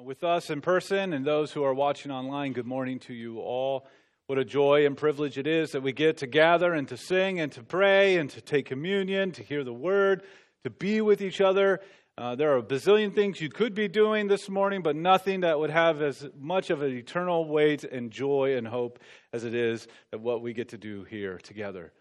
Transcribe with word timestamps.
uh, 0.00 0.02
with 0.02 0.24
us 0.24 0.50
in 0.50 0.60
person 0.60 1.12
and 1.12 1.24
those 1.24 1.52
who 1.52 1.64
are 1.64 1.74
watching 1.74 2.10
online, 2.10 2.52
good 2.52 2.66
morning 2.66 2.98
to 2.98 3.14
you 3.14 3.38
all. 3.38 3.86
What 4.26 4.38
a 4.38 4.44
joy 4.44 4.86
and 4.86 4.96
privilege 4.96 5.38
it 5.38 5.46
is 5.46 5.72
that 5.72 5.82
we 5.82 5.92
get 5.92 6.18
to 6.18 6.26
gather 6.26 6.72
and 6.72 6.86
to 6.88 6.96
sing 6.96 7.40
and 7.40 7.50
to 7.52 7.62
pray 7.62 8.16
and 8.16 8.30
to 8.30 8.40
take 8.40 8.66
communion, 8.66 9.32
to 9.32 9.42
hear 9.42 9.64
the 9.64 9.72
word, 9.72 10.22
to 10.64 10.70
be 10.70 11.00
with 11.00 11.20
each 11.20 11.40
other. 11.40 11.80
Uh, 12.16 12.34
there 12.34 12.52
are 12.52 12.58
a 12.58 12.62
bazillion 12.62 13.14
things 13.14 13.40
you 13.40 13.48
could 13.48 13.74
be 13.74 13.88
doing 13.88 14.28
this 14.28 14.48
morning, 14.48 14.82
but 14.82 14.94
nothing 14.96 15.40
that 15.40 15.58
would 15.58 15.70
have 15.70 16.02
as 16.02 16.28
much 16.38 16.70
of 16.70 16.82
an 16.82 16.92
eternal 16.92 17.46
weight 17.46 17.84
and 17.84 18.10
joy 18.10 18.56
and 18.56 18.68
hope 18.68 18.98
as 19.32 19.44
it 19.44 19.54
is 19.54 19.88
that 20.12 20.20
what 20.20 20.42
we 20.42 20.52
get 20.52 20.68
to 20.68 20.78
do 20.78 21.04
here 21.04 21.38
together. 21.38 21.92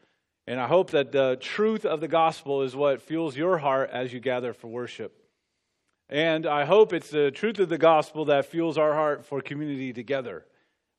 And 0.47 0.59
I 0.59 0.67
hope 0.67 0.91
that 0.91 1.11
the 1.11 1.37
truth 1.39 1.85
of 1.85 2.01
the 2.01 2.07
gospel 2.07 2.61
is 2.63 2.75
what 2.75 3.01
fuels 3.01 3.35
your 3.35 3.57
heart 3.57 3.89
as 3.91 4.13
you 4.13 4.19
gather 4.19 4.53
for 4.53 4.67
worship. 4.67 5.18
And 6.11 6.47
I 6.47 6.65
hope 6.65 6.91
it's 6.91 7.11
the 7.11 7.29
truth 7.29 7.59
of 7.59 7.69
the 7.69 7.77
gospel 7.77 8.25
that 8.25 8.47
fuels 8.47 8.79
our 8.79 8.95
heart 8.95 9.25
for 9.25 9.41
community 9.41 9.93
together. 9.93 10.43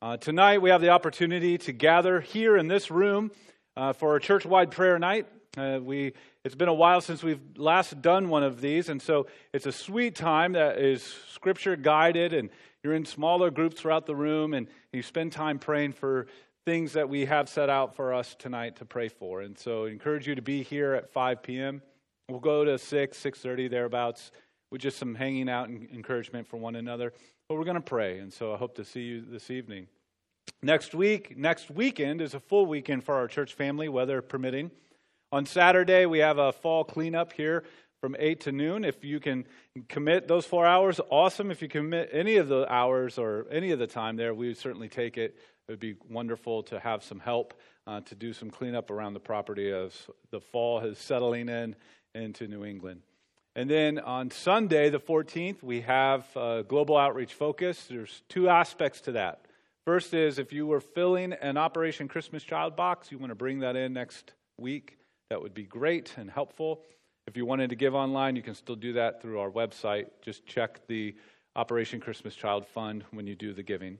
Uh, 0.00 0.16
tonight, 0.16 0.62
we 0.62 0.70
have 0.70 0.80
the 0.80 0.90
opportunity 0.90 1.58
to 1.58 1.72
gather 1.72 2.20
here 2.20 2.56
in 2.56 2.68
this 2.68 2.92
room 2.92 3.32
uh, 3.76 3.92
for 3.92 4.14
a 4.14 4.20
church 4.20 4.46
wide 4.46 4.70
prayer 4.70 5.00
night. 5.00 5.26
Uh, 5.56 5.80
we, 5.82 6.12
it's 6.44 6.54
been 6.54 6.68
a 6.68 6.72
while 6.74 7.00
since 7.00 7.24
we've 7.24 7.40
last 7.56 8.00
done 8.00 8.28
one 8.28 8.44
of 8.44 8.60
these, 8.60 8.88
and 8.88 9.02
so 9.02 9.26
it's 9.52 9.66
a 9.66 9.72
sweet 9.72 10.14
time 10.14 10.52
that 10.52 10.78
is 10.78 11.02
scripture 11.32 11.74
guided, 11.74 12.32
and 12.32 12.48
you're 12.84 12.94
in 12.94 13.04
smaller 13.04 13.50
groups 13.50 13.80
throughout 13.80 14.06
the 14.06 14.14
room, 14.14 14.54
and 14.54 14.68
you 14.92 15.02
spend 15.02 15.32
time 15.32 15.58
praying 15.58 15.92
for 15.92 16.28
things 16.64 16.92
that 16.92 17.08
we 17.08 17.24
have 17.24 17.48
set 17.48 17.68
out 17.68 17.96
for 17.96 18.14
us 18.14 18.36
tonight 18.38 18.76
to 18.76 18.84
pray 18.84 19.08
for. 19.08 19.40
And 19.40 19.58
so 19.58 19.86
I 19.86 19.88
encourage 19.88 20.28
you 20.28 20.36
to 20.36 20.42
be 20.42 20.62
here 20.62 20.94
at 20.94 21.10
5 21.10 21.42
p.m. 21.42 21.82
We'll 22.28 22.38
go 22.38 22.64
to 22.64 22.78
6, 22.78 23.18
6.30, 23.18 23.68
thereabouts 23.68 24.30
with 24.70 24.80
just 24.80 24.98
some 24.98 25.14
hanging 25.14 25.48
out 25.48 25.68
and 25.68 25.88
encouragement 25.90 26.46
for 26.46 26.56
one 26.56 26.76
another. 26.76 27.12
But 27.48 27.56
we're 27.56 27.64
going 27.64 27.76
to 27.76 27.80
pray, 27.80 28.18
and 28.18 28.32
so 28.32 28.54
I 28.54 28.56
hope 28.56 28.76
to 28.76 28.84
see 28.84 29.02
you 29.02 29.24
this 29.28 29.50
evening. 29.50 29.88
Next 30.62 30.94
week, 30.94 31.36
next 31.36 31.70
weekend 31.70 32.20
is 32.20 32.34
a 32.34 32.40
full 32.40 32.66
weekend 32.66 33.04
for 33.04 33.14
our 33.14 33.26
church 33.26 33.54
family, 33.54 33.88
weather 33.88 34.22
permitting. 34.22 34.70
On 35.32 35.46
Saturday, 35.46 36.06
we 36.06 36.18
have 36.18 36.38
a 36.38 36.52
fall 36.52 36.84
cleanup 36.84 37.32
here 37.32 37.64
from 38.00 38.16
8 38.18 38.40
to 38.40 38.52
noon. 38.52 38.84
If 38.84 39.04
you 39.04 39.20
can 39.20 39.46
commit 39.88 40.26
those 40.26 40.46
four 40.46 40.66
hours, 40.66 41.00
awesome. 41.10 41.50
If 41.50 41.62
you 41.62 41.68
commit 41.68 42.08
any 42.12 42.36
of 42.36 42.48
the 42.48 42.70
hours 42.72 43.18
or 43.18 43.46
any 43.50 43.70
of 43.70 43.78
the 43.78 43.86
time 43.86 44.16
there, 44.16 44.34
we 44.34 44.48
would 44.48 44.56
certainly 44.56 44.88
take 44.88 45.16
it. 45.18 45.36
It 45.68 45.72
would 45.72 45.80
be 45.80 45.96
wonderful 46.08 46.62
to 46.64 46.80
have 46.80 47.04
some 47.04 47.20
help 47.20 47.54
uh, 47.86 48.00
to 48.00 48.14
do 48.14 48.32
some 48.32 48.50
cleanup 48.50 48.90
around 48.90 49.14
the 49.14 49.20
property 49.20 49.70
as 49.70 49.92
the 50.30 50.40
fall 50.40 50.80
is 50.80 50.98
settling 50.98 51.48
in 51.48 51.76
into 52.14 52.48
New 52.48 52.64
England. 52.64 53.02
And 53.60 53.68
then 53.68 53.98
on 53.98 54.30
Sunday, 54.30 54.88
the 54.88 54.98
14th, 54.98 55.62
we 55.62 55.82
have 55.82 56.26
Global 56.66 56.96
Outreach 56.96 57.34
Focus. 57.34 57.84
There's 57.90 58.22
two 58.30 58.48
aspects 58.48 59.02
to 59.02 59.12
that. 59.12 59.44
First 59.84 60.14
is 60.14 60.38
if 60.38 60.50
you 60.50 60.66
were 60.66 60.80
filling 60.80 61.34
an 61.34 61.58
Operation 61.58 62.08
Christmas 62.08 62.42
Child 62.42 62.74
box, 62.74 63.12
you 63.12 63.18
want 63.18 63.32
to 63.32 63.34
bring 63.34 63.58
that 63.58 63.76
in 63.76 63.92
next 63.92 64.32
week. 64.56 64.96
That 65.28 65.42
would 65.42 65.52
be 65.52 65.64
great 65.64 66.14
and 66.16 66.30
helpful. 66.30 66.80
If 67.26 67.36
you 67.36 67.44
wanted 67.44 67.68
to 67.68 67.76
give 67.76 67.94
online, 67.94 68.34
you 68.34 68.40
can 68.40 68.54
still 68.54 68.76
do 68.76 68.94
that 68.94 69.20
through 69.20 69.40
our 69.40 69.50
website. 69.50 70.06
Just 70.22 70.46
check 70.46 70.80
the 70.86 71.14
Operation 71.54 72.00
Christmas 72.00 72.34
Child 72.34 72.66
Fund 72.66 73.04
when 73.10 73.26
you 73.26 73.34
do 73.34 73.52
the 73.52 73.62
giving. 73.62 73.98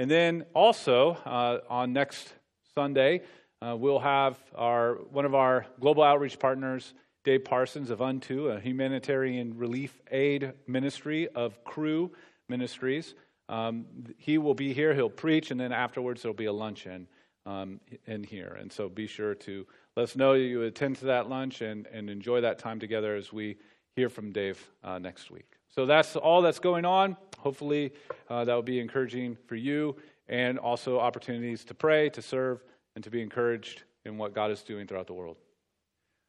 And 0.00 0.10
then 0.10 0.46
also 0.52 1.12
uh, 1.24 1.58
on 1.70 1.92
next 1.92 2.34
Sunday, 2.74 3.22
uh, 3.62 3.76
we'll 3.78 4.00
have 4.00 4.36
our 4.56 4.94
one 5.12 5.26
of 5.26 5.36
our 5.36 5.64
global 5.78 6.02
outreach 6.02 6.40
partners 6.40 6.92
Dave 7.26 7.44
Parsons 7.44 7.90
of 7.90 8.00
Unto, 8.00 8.50
a 8.50 8.60
humanitarian 8.60 9.58
relief 9.58 10.00
aid 10.12 10.52
ministry 10.68 11.26
of 11.34 11.64
Cru 11.64 12.12
Ministries. 12.48 13.16
Um, 13.48 13.84
he 14.16 14.38
will 14.38 14.54
be 14.54 14.72
here. 14.72 14.94
He'll 14.94 15.10
preach, 15.10 15.50
and 15.50 15.58
then 15.58 15.72
afterwards 15.72 16.22
there'll 16.22 16.36
be 16.36 16.44
a 16.44 16.52
luncheon 16.52 17.08
um, 17.44 17.80
in 18.06 18.22
here. 18.22 18.56
And 18.60 18.72
so 18.72 18.88
be 18.88 19.08
sure 19.08 19.34
to 19.34 19.66
let 19.96 20.04
us 20.04 20.14
know 20.14 20.34
you 20.34 20.62
attend 20.62 20.98
to 20.98 21.06
that 21.06 21.28
lunch 21.28 21.62
and, 21.62 21.88
and 21.88 22.08
enjoy 22.08 22.42
that 22.42 22.60
time 22.60 22.78
together 22.78 23.16
as 23.16 23.32
we 23.32 23.56
hear 23.96 24.08
from 24.08 24.30
Dave 24.30 24.64
uh, 24.84 25.00
next 25.00 25.28
week. 25.32 25.54
So 25.68 25.84
that's 25.84 26.14
all 26.14 26.42
that's 26.42 26.60
going 26.60 26.84
on. 26.84 27.16
Hopefully, 27.40 27.92
uh, 28.30 28.44
that 28.44 28.54
will 28.54 28.62
be 28.62 28.78
encouraging 28.78 29.36
for 29.48 29.56
you 29.56 29.96
and 30.28 30.60
also 30.60 31.00
opportunities 31.00 31.64
to 31.64 31.74
pray, 31.74 32.08
to 32.10 32.22
serve, 32.22 32.62
and 32.94 33.02
to 33.02 33.10
be 33.10 33.20
encouraged 33.20 33.82
in 34.04 34.16
what 34.16 34.32
God 34.32 34.52
is 34.52 34.62
doing 34.62 34.86
throughout 34.86 35.08
the 35.08 35.14
world. 35.14 35.38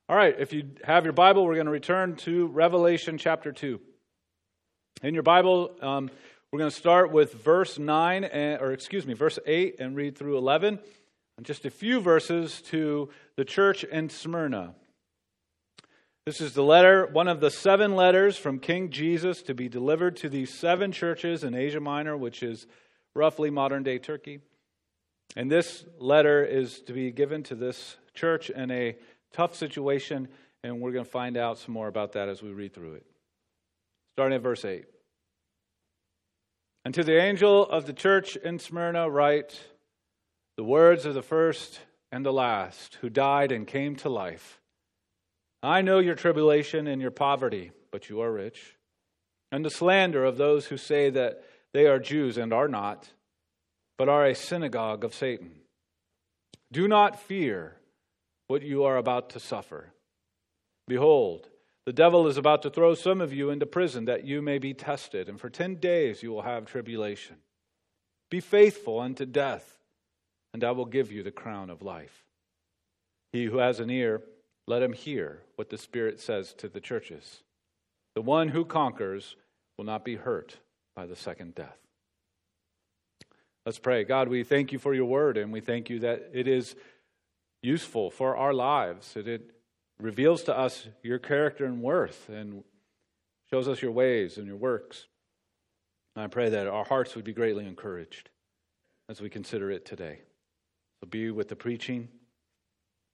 All 0.09 0.15
right, 0.15 0.33
if 0.39 0.53
you 0.53 0.69
have 0.85 1.03
your 1.03 1.11
Bible, 1.11 1.45
we're 1.45 1.55
going 1.55 1.65
to 1.65 1.71
return 1.71 2.15
to 2.17 2.47
Revelation 2.47 3.17
chapter 3.17 3.51
2. 3.51 3.77
In 5.03 5.13
your 5.13 5.21
Bible, 5.21 5.75
um, 5.81 6.09
we're 6.49 6.59
going 6.59 6.71
to 6.71 6.77
start 6.77 7.11
with 7.11 7.33
verse 7.33 7.77
9, 7.77 8.23
and, 8.23 8.61
or 8.61 8.71
excuse 8.71 9.05
me, 9.05 9.15
verse 9.15 9.37
8, 9.45 9.81
and 9.81 9.97
read 9.97 10.17
through 10.17 10.37
11. 10.37 10.79
And 11.35 11.45
just 11.45 11.65
a 11.65 11.69
few 11.69 11.99
verses 11.99 12.61
to 12.67 13.09
the 13.35 13.43
church 13.43 13.83
in 13.83 14.09
Smyrna. 14.09 14.75
This 16.25 16.39
is 16.39 16.53
the 16.53 16.63
letter, 16.63 17.05
one 17.07 17.27
of 17.27 17.41
the 17.41 17.51
seven 17.51 17.93
letters 17.93 18.37
from 18.37 18.59
King 18.59 18.91
Jesus 18.91 19.41
to 19.41 19.53
be 19.53 19.67
delivered 19.67 20.15
to 20.17 20.29
these 20.29 20.53
seven 20.53 20.93
churches 20.93 21.43
in 21.43 21.53
Asia 21.53 21.81
Minor, 21.81 22.15
which 22.15 22.43
is 22.43 22.65
roughly 23.13 23.49
modern 23.49 23.83
day 23.83 23.99
Turkey. 23.99 24.39
And 25.35 25.51
this 25.51 25.83
letter 25.99 26.45
is 26.45 26.79
to 26.83 26.93
be 26.93 27.11
given 27.11 27.43
to 27.43 27.55
this 27.55 27.97
church 28.13 28.49
in 28.49 28.71
a 28.71 28.95
tough 29.33 29.55
situation, 29.55 30.27
and 30.63 30.81
we're 30.81 30.91
going 30.91 31.05
to 31.05 31.11
find 31.11 31.37
out 31.37 31.57
some 31.57 31.73
more 31.73 31.87
about 31.87 32.13
that 32.13 32.29
as 32.29 32.41
we 32.41 32.51
read 32.51 32.73
through 32.73 32.93
it. 32.93 33.05
Starting 34.15 34.35
at 34.35 34.41
verse 34.41 34.65
8. 34.65 34.85
And 36.85 36.93
to 36.93 37.03
the 37.03 37.21
angel 37.21 37.63
of 37.63 37.85
the 37.85 37.93
church 37.93 38.35
in 38.37 38.59
Smyrna, 38.59 39.09
write 39.09 39.59
the 40.55 40.63
words 40.63 41.05
of 41.05 41.13
the 41.13 41.21
first 41.21 41.81
and 42.11 42.25
the 42.25 42.33
last, 42.33 42.97
who 43.01 43.09
died 43.09 43.51
and 43.51 43.67
came 43.67 43.95
to 43.97 44.09
life. 44.09 44.61
I 45.61 45.81
know 45.81 45.99
your 45.99 46.15
tribulation 46.15 46.87
and 46.87 47.01
your 47.01 47.11
poverty, 47.11 47.71
but 47.91 48.09
you 48.09 48.21
are 48.21 48.31
rich, 48.31 48.77
and 49.51 49.65
the 49.65 49.69
slander 49.69 50.23
of 50.23 50.37
those 50.37 50.67
who 50.67 50.77
say 50.77 51.09
that 51.09 51.43
they 51.73 51.87
are 51.87 51.99
Jews 51.99 52.37
and 52.37 52.53
are 52.53 52.67
not, 52.67 53.09
but 53.97 54.09
are 54.09 54.25
a 54.25 54.35
synagogue 54.35 55.03
of 55.03 55.13
Satan. 55.13 55.51
Do 56.71 56.87
not 56.87 57.19
fear 57.19 57.75
what 58.47 58.61
you 58.61 58.83
are 58.83 58.97
about 58.97 59.29
to 59.31 59.39
suffer. 59.39 59.91
Behold, 60.87 61.49
the 61.85 61.93
devil 61.93 62.27
is 62.27 62.37
about 62.37 62.61
to 62.63 62.69
throw 62.69 62.95
some 62.95 63.21
of 63.21 63.33
you 63.33 63.49
into 63.49 63.65
prison 63.65 64.05
that 64.05 64.25
you 64.25 64.41
may 64.41 64.57
be 64.57 64.73
tested, 64.73 65.29
and 65.29 65.39
for 65.39 65.49
ten 65.49 65.75
days 65.75 66.23
you 66.23 66.31
will 66.31 66.41
have 66.41 66.65
tribulation. 66.65 67.37
Be 68.29 68.39
faithful 68.39 68.99
unto 68.99 69.25
death, 69.25 69.79
and 70.53 70.63
I 70.63 70.71
will 70.71 70.85
give 70.85 71.11
you 71.11 71.23
the 71.23 71.31
crown 71.31 71.69
of 71.69 71.81
life. 71.81 72.25
He 73.31 73.45
who 73.45 73.57
has 73.57 73.79
an 73.79 73.89
ear, 73.89 74.21
let 74.65 74.81
him 74.81 74.93
hear 74.93 75.43
what 75.55 75.69
the 75.69 75.77
Spirit 75.77 76.19
says 76.19 76.53
to 76.55 76.67
the 76.67 76.81
churches. 76.81 77.43
The 78.15 78.21
one 78.21 78.49
who 78.49 78.65
conquers 78.65 79.35
will 79.77 79.85
not 79.85 80.03
be 80.03 80.15
hurt 80.15 80.57
by 80.95 81.05
the 81.05 81.15
second 81.15 81.55
death. 81.55 81.77
Let's 83.65 83.79
pray. 83.79 84.03
God, 84.03 84.27
we 84.27 84.43
thank 84.43 84.71
you 84.71 84.79
for 84.79 84.93
your 84.93 85.05
word, 85.05 85.37
and 85.37 85.53
we 85.53 85.61
thank 85.61 85.89
you 85.89 85.99
that 85.99 86.31
it 86.33 86.47
is 86.47 86.75
useful 87.61 88.09
for 88.11 88.35
our 88.35 88.53
lives. 88.53 89.15
It, 89.15 89.27
it 89.27 89.51
reveals 89.99 90.43
to 90.43 90.57
us 90.57 90.87
your 91.03 91.19
character 91.19 91.65
and 91.65 91.81
worth 91.81 92.29
and 92.29 92.63
shows 93.49 93.67
us 93.67 93.81
your 93.81 93.91
ways 93.91 94.37
and 94.37 94.47
your 94.47 94.55
works. 94.55 95.05
And 96.15 96.23
I 96.23 96.27
pray 96.27 96.49
that 96.49 96.67
our 96.67 96.85
hearts 96.85 97.15
would 97.15 97.25
be 97.25 97.33
greatly 97.33 97.65
encouraged 97.65 98.29
as 99.09 99.21
we 99.21 99.29
consider 99.29 99.71
it 99.71 99.85
today. 99.85 100.19
So 100.99 101.07
be 101.07 101.31
with 101.31 101.47
the 101.47 101.55
preaching, 101.55 102.09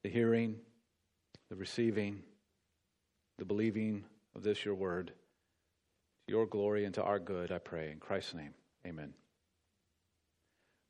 the 0.03 0.09
hearing, 0.09 0.55
the 1.49 1.55
receiving, 1.55 2.23
the 3.37 3.45
believing 3.45 4.05
of 4.35 4.43
this 4.43 4.63
your 4.63 4.75
word. 4.75 5.11
To 6.27 6.33
your 6.33 6.45
glory 6.45 6.85
and 6.85 6.93
to 6.95 7.03
our 7.03 7.19
good, 7.19 7.51
I 7.51 7.57
pray. 7.57 7.91
In 7.91 7.99
Christ's 7.99 8.35
name, 8.35 8.53
amen. 8.87 9.13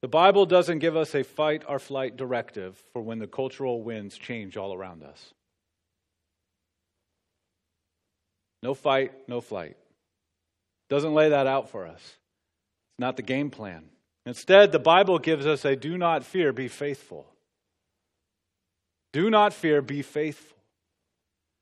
The 0.03 0.09
Bible 0.09 0.45
doesn't 0.45 0.79
give 0.79 0.97
us 0.97 1.15
a 1.15 1.23
fight 1.23 1.63
or 1.65 1.79
flight 1.79 2.17
directive 2.17 2.77
for 2.91 3.01
when 3.01 3.19
the 3.19 3.25
cultural 3.25 3.81
winds 3.81 4.17
change 4.17 4.57
all 4.57 4.73
around 4.73 5.01
us. 5.01 5.33
No 8.61 8.73
fight, 8.73 9.13
no 9.29 9.39
flight. 9.39 9.77
Doesn't 10.89 11.13
lay 11.13 11.29
that 11.29 11.47
out 11.47 11.69
for 11.69 11.87
us. 11.87 12.01
It's 12.01 12.99
not 12.99 13.15
the 13.15 13.21
game 13.21 13.49
plan. 13.49 13.85
Instead, 14.25 14.73
the 14.73 14.77
Bible 14.77 15.19
gives 15.19 15.47
us 15.47 15.63
a 15.63 15.77
do 15.77 15.97
not 15.97 16.25
fear, 16.25 16.51
be 16.51 16.67
faithful. 16.67 17.25
Do 19.13 19.29
not 19.29 19.53
fear, 19.53 19.81
be 19.81 20.01
faithful. 20.01 20.57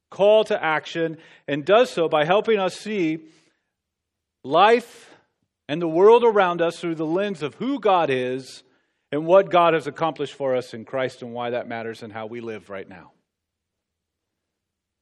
Call 0.09 0.45
to 0.45 0.63
action 0.63 1.19
and 1.47 1.63
does 1.63 1.91
so 1.91 2.09
by 2.09 2.25
helping 2.25 2.57
us 2.57 2.73
see 2.73 3.19
life 4.43 5.10
and 5.71 5.81
the 5.81 5.87
world 5.87 6.25
around 6.25 6.61
us 6.61 6.81
through 6.81 6.95
the 6.95 7.05
lens 7.05 7.41
of 7.41 7.55
who 7.55 7.79
God 7.79 8.09
is 8.09 8.61
and 9.09 9.25
what 9.25 9.49
God 9.49 9.73
has 9.73 9.87
accomplished 9.87 10.33
for 10.33 10.53
us 10.53 10.73
in 10.73 10.83
Christ 10.83 11.21
and 11.21 11.31
why 11.31 11.51
that 11.51 11.65
matters 11.65 12.03
and 12.03 12.11
how 12.11 12.25
we 12.25 12.41
live 12.41 12.69
right 12.69 12.89
now. 12.89 13.13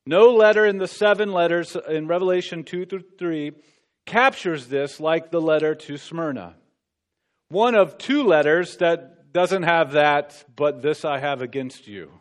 No 0.05 0.29
letter 0.29 0.67
in 0.67 0.77
the 0.77 0.87
seven 0.87 1.33
letters 1.33 1.75
in 1.89 2.05
Revelation 2.05 2.63
2 2.63 2.85
through 2.85 3.03
3 3.17 3.53
captures 4.05 4.67
this 4.67 4.99
like 4.99 5.31
the 5.31 5.41
letter 5.41 5.73
to 5.73 5.97
Smyrna. 5.97 6.53
One 7.47 7.73
of 7.73 7.97
two 7.97 8.21
letters 8.23 8.77
that 8.77 9.33
doesn't 9.33 9.63
have 9.63 9.93
that, 9.93 10.45
but 10.55 10.83
this 10.83 11.03
I 11.03 11.17
have 11.17 11.41
against 11.41 11.87
you 11.87 12.11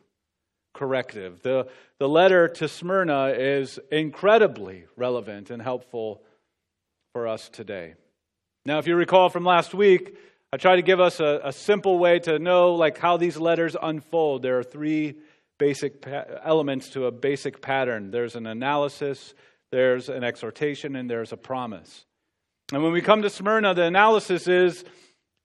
corrective. 0.72 1.42
The, 1.42 1.68
the 1.98 2.08
letter 2.08 2.48
to 2.48 2.66
Smyrna 2.66 3.34
is 3.36 3.78
incredibly 3.92 4.86
relevant 4.96 5.50
and 5.50 5.60
helpful 5.60 6.22
for 7.12 7.28
us 7.28 7.50
today. 7.50 7.92
Now, 8.64 8.78
if 8.78 8.86
you 8.86 8.96
recall 8.96 9.28
from 9.28 9.44
last 9.44 9.74
week, 9.74 10.16
I 10.52 10.56
tried 10.56 10.76
to 10.76 10.82
give 10.82 11.00
us 11.00 11.20
a, 11.20 11.40
a 11.44 11.52
simple 11.52 11.98
way 11.98 12.18
to 12.20 12.38
know 12.38 12.74
like 12.74 12.98
how 12.98 13.16
these 13.16 13.36
letters 13.36 13.76
unfold. 13.80 14.42
There 14.42 14.58
are 14.58 14.62
three 14.62 15.16
basic 15.58 16.00
pa- 16.00 16.24
elements 16.42 16.90
to 16.90 17.06
a 17.06 17.10
basic 17.10 17.60
pattern. 17.60 18.10
There's 18.10 18.36
an 18.36 18.46
analysis, 18.46 19.34
there's 19.70 20.08
an 20.08 20.24
exhortation, 20.24 20.96
and 20.96 21.10
there's 21.10 21.32
a 21.32 21.36
promise. 21.36 22.04
And 22.72 22.82
when 22.82 22.92
we 22.92 23.00
come 23.00 23.22
to 23.22 23.30
Smyrna, 23.30 23.74
the 23.74 23.84
analysis 23.84 24.46
is 24.46 24.84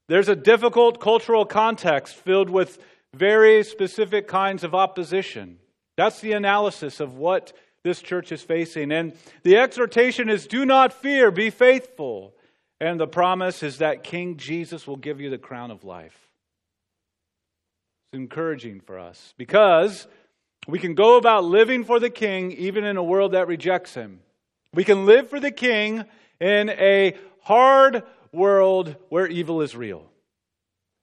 there's 0.08 0.30
a 0.30 0.36
difficult 0.36 1.00
cultural 1.00 1.46
context 1.46 2.16
filled 2.16 2.50
with 2.50 2.78
very 3.14 3.64
specific 3.64 4.28
kinds 4.28 4.64
of 4.64 4.76
opposition. 4.76 5.60
That's 5.96 6.20
the 6.20 6.34
analysis 6.34 7.00
of 7.00 7.16
what 7.16 7.54
this 7.84 8.02
church 8.02 8.32
is 8.32 8.42
facing. 8.42 8.92
And 8.92 9.14
the 9.44 9.58
exhortation 9.58 10.30
is 10.30 10.48
do 10.48 10.66
not 10.66 10.94
fear, 10.94 11.32
be 11.32 11.50
faithful. 11.50 12.36
And 12.84 13.00
the 13.00 13.08
promise 13.08 13.64
is 13.64 13.78
that 13.78 14.04
King 14.04 14.36
Jesus 14.36 14.86
will 14.86 14.98
give 14.98 15.22
you 15.22 15.30
the 15.30 15.38
crown 15.38 15.72
of 15.72 15.86
life. 15.86 16.18
It's 18.12 18.20
encouraging 18.20 18.82
for 18.82 19.00
us 19.00 19.34
because 19.38 20.06
we 20.68 20.80
can 20.80 20.94
go 20.94 21.16
about 21.16 21.46
living 21.46 21.86
for 21.86 22.02
the 22.02 22.10
King 22.10 22.52
even 22.52 22.84
in 22.84 22.98
a 22.98 23.04
world 23.04 23.32
that 23.32 23.48
rejects 23.48 23.94
him. 23.94 24.20
We 24.74 24.84
can 24.84 25.06
live 25.06 25.30
for 25.30 25.40
the 25.40 25.50
King 25.50 26.04
in 26.42 26.72
a 26.72 27.16
hard 27.44 28.04
world 28.34 28.98
where 29.08 29.28
evil 29.28 29.62
is 29.62 29.78
real. 29.78 30.04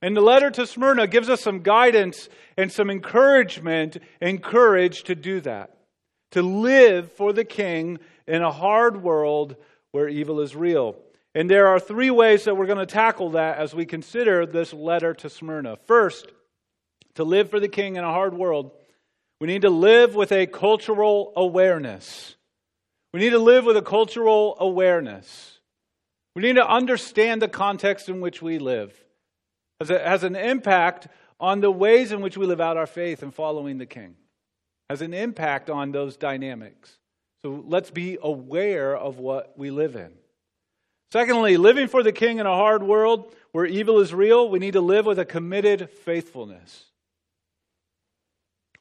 And 0.02 0.14
the 0.14 0.20
letter 0.20 0.50
to 0.50 0.66
Smyrna 0.66 1.06
gives 1.06 1.30
us 1.30 1.40
some 1.40 1.62
guidance 1.62 2.28
and 2.58 2.70
some 2.70 2.90
encouragement 2.90 3.96
and 4.20 4.42
courage 4.42 5.04
to 5.04 5.14
do 5.14 5.40
that, 5.40 5.78
to 6.32 6.42
live 6.42 7.10
for 7.12 7.32
the 7.32 7.46
king 7.46 8.00
in 8.26 8.42
a 8.42 8.52
hard 8.52 9.02
world 9.02 9.56
where 9.92 10.10
evil 10.10 10.40
is 10.40 10.54
real. 10.54 10.98
And 11.34 11.48
there 11.48 11.68
are 11.68 11.78
three 11.78 12.10
ways 12.10 12.44
that 12.44 12.56
we're 12.56 12.66
going 12.66 12.78
to 12.78 12.86
tackle 12.86 13.30
that 13.30 13.58
as 13.58 13.74
we 13.74 13.86
consider 13.86 14.46
this 14.46 14.72
letter 14.72 15.14
to 15.14 15.30
Smyrna. 15.30 15.76
First, 15.86 16.26
to 17.14 17.24
live 17.24 17.50
for 17.50 17.60
the 17.60 17.68
king 17.68 17.96
in 17.96 18.04
a 18.04 18.12
hard 18.12 18.34
world, 18.34 18.72
we 19.40 19.46
need 19.46 19.62
to 19.62 19.70
live 19.70 20.14
with 20.14 20.32
a 20.32 20.46
cultural 20.46 21.32
awareness. 21.36 22.34
We 23.12 23.20
need 23.20 23.30
to 23.30 23.38
live 23.38 23.64
with 23.64 23.76
a 23.76 23.82
cultural 23.82 24.56
awareness. 24.58 25.58
We 26.34 26.42
need 26.42 26.56
to 26.56 26.68
understand 26.68 27.42
the 27.42 27.48
context 27.48 28.08
in 28.08 28.20
which 28.20 28.42
we 28.42 28.58
live 28.58 28.92
has, 29.80 29.90
a, 29.90 29.98
has 29.98 30.24
an 30.24 30.36
impact 30.36 31.08
on 31.40 31.60
the 31.60 31.70
ways 31.70 32.12
in 32.12 32.20
which 32.20 32.36
we 32.36 32.46
live 32.46 32.60
out 32.60 32.76
our 32.76 32.86
faith 32.86 33.22
and 33.22 33.34
following 33.34 33.78
the 33.78 33.86
King, 33.86 34.14
has 34.88 35.00
an 35.00 35.14
impact 35.14 35.70
on 35.70 35.90
those 35.90 36.16
dynamics. 36.16 36.98
So 37.42 37.64
let's 37.66 37.90
be 37.90 38.18
aware 38.22 38.96
of 38.96 39.18
what 39.18 39.58
we 39.58 39.70
live 39.70 39.96
in. 39.96 40.12
Secondly, 41.12 41.56
living 41.56 41.88
for 41.88 42.02
the 42.02 42.12
King 42.12 42.38
in 42.38 42.46
a 42.46 42.54
hard 42.54 42.82
world 42.82 43.34
where 43.52 43.66
evil 43.66 43.98
is 43.98 44.14
real, 44.14 44.48
we 44.48 44.60
need 44.60 44.74
to 44.74 44.80
live 44.80 45.06
with 45.06 45.18
a 45.18 45.24
committed 45.24 45.90
faithfulness. 45.90 46.84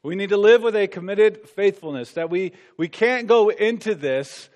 We 0.02 0.14
need 0.14 0.30
to 0.30 0.36
live 0.36 0.62
with 0.62 0.76
a 0.76 0.86
committed 0.86 1.48
faithfulness 1.48 2.12
that 2.12 2.30
we, 2.30 2.52
we 2.76 2.88
can't 2.88 3.26
go 3.26 3.48
into 3.50 3.94
this 3.94 4.48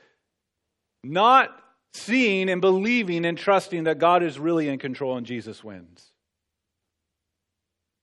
not 1.02 1.54
seeing 1.92 2.48
and 2.48 2.60
believing 2.60 3.26
and 3.26 3.36
trusting 3.36 3.84
that 3.84 3.98
God 3.98 4.22
is 4.22 4.38
really 4.38 4.68
in 4.68 4.78
control 4.78 5.16
and 5.16 5.26
Jesus 5.26 5.62
wins. 5.62 6.12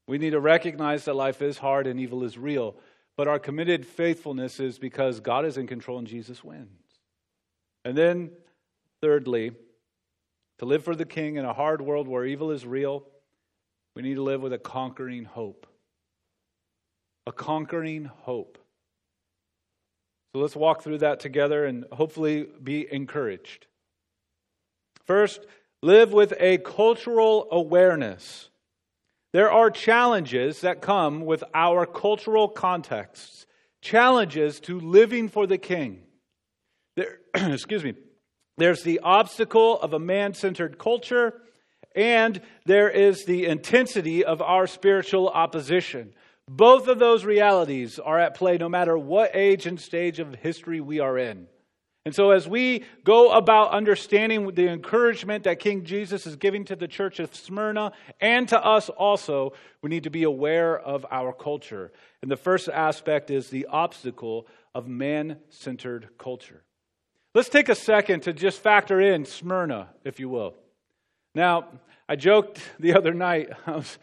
We 0.08 0.18
need 0.18 0.32
to 0.32 0.40
recognize 0.40 1.06
that 1.06 1.16
life 1.16 1.42
is 1.42 1.58
hard 1.58 1.88
and 1.88 2.00
evil 2.00 2.24
is 2.24 2.38
real, 2.38 2.76
but 3.18 3.28
our 3.28 3.40
committed 3.40 3.86
faithfulness 3.86 4.60
is 4.60 4.78
because 4.78 5.20
God 5.20 5.46
is 5.46 5.58
in 5.58 5.68
control 5.68 5.98
and 5.98 6.08
Jesus 6.08 6.44
wins. 6.44 6.70
And 7.84 7.98
then, 7.98 8.32
thirdly, 9.02 9.52
to 10.60 10.66
live 10.66 10.84
for 10.84 10.96
the 10.96 11.06
King 11.06 11.36
in 11.36 11.46
a 11.46 11.54
hard 11.54 11.82
world 11.82 12.08
where 12.08 12.26
evil 12.26 12.52
is 12.52 12.66
real, 12.66 13.04
we 13.96 14.02
need 14.02 14.16
to 14.16 14.24
live 14.24 14.42
with 14.42 14.54
a 14.54 14.58
conquering 14.58 15.26
hope. 15.26 15.68
A 17.28 17.32
conquering 17.32 18.06
hope. 18.06 18.58
So 20.34 20.42
let's 20.42 20.56
walk 20.56 20.82
through 20.82 21.00
that 21.00 21.20
together 21.20 21.66
and 21.66 21.86
hopefully 21.92 22.48
be 22.64 22.88
encouraged. 22.92 23.68
First, 25.04 25.46
live 25.82 26.14
with 26.14 26.34
a 26.40 26.58
cultural 26.60 27.48
awareness 27.52 28.52
there 29.34 29.52
are 29.52 29.72
challenges 29.72 30.62
that 30.62 30.82
come 30.82 31.22
with 31.22 31.44
our 31.54 31.86
cultural 31.86 32.50
contexts, 32.50 33.46
challenges 33.82 34.60
to 34.62 34.80
living 34.80 35.30
for 35.30 35.48
the 35.48 35.58
king. 35.58 36.02
There, 36.98 37.20
excuse 37.36 37.84
me. 37.84 37.94
There's 38.62 38.84
the 38.84 39.00
obstacle 39.00 39.82
of 39.82 39.94
a 39.94 40.00
man 40.00 40.36
centered 40.36 40.78
culture, 40.78 41.42
and 41.96 42.40
there 42.68 42.92
is 42.92 43.26
the 43.26 43.48
intensity 43.48 44.24
of 44.24 44.40
our 44.40 44.68
spiritual 44.68 45.30
opposition. 45.30 46.14
Both 46.48 46.88
of 46.88 47.00
those 47.00 47.26
realities 47.26 47.98
are 47.98 48.20
at 48.20 48.36
play 48.36 48.60
no 48.60 48.70
matter 48.70 48.96
what 48.96 49.36
age 49.36 49.66
and 49.66 49.82
stage 49.82 50.20
of 50.20 50.36
history 50.36 50.80
we 50.80 51.00
are 51.00 51.18
in. 51.18 51.48
And 52.06 52.14
so, 52.14 52.30
as 52.30 52.48
we 52.48 52.86
go 53.04 53.32
about 53.32 53.72
understanding 53.72 54.54
the 54.54 54.68
encouragement 54.68 55.46
that 55.46 55.58
King 55.58 55.84
Jesus 55.84 56.28
is 56.28 56.36
giving 56.36 56.64
to 56.66 56.76
the 56.76 56.88
church 56.88 57.20
of 57.20 57.34
Smyrna 57.34 57.94
and 58.20 58.48
to 58.50 58.64
us 58.64 58.90
also, 58.90 59.54
we 59.82 59.90
need 59.90 60.04
to 60.04 60.12
be 60.12 60.22
aware 60.22 60.80
of 60.80 61.04
our 61.10 61.34
culture. 61.34 61.92
And 62.22 62.30
the 62.30 62.38
first 62.38 62.70
aspect 62.70 63.32
is 63.32 63.50
the 63.50 63.66
obstacle 63.66 64.46
of 64.76 64.88
man 64.88 65.38
centered 65.50 66.10
culture. 66.20 66.62
Let's 67.34 67.50
take 67.50 67.70
a 67.70 67.76
second 67.76 68.24
to 68.24 68.34
just 68.34 68.60
factor 68.60 69.00
in 69.00 69.26
Smyrna, 69.26 69.90
if 70.04 70.20
you 70.20 70.30
will. 70.30 70.56
Now, 71.34 71.68
I 72.10 72.16
joked 72.16 72.60
the 72.80 72.96
other 72.96 73.14
night, 73.14 73.50
was, 73.68 73.98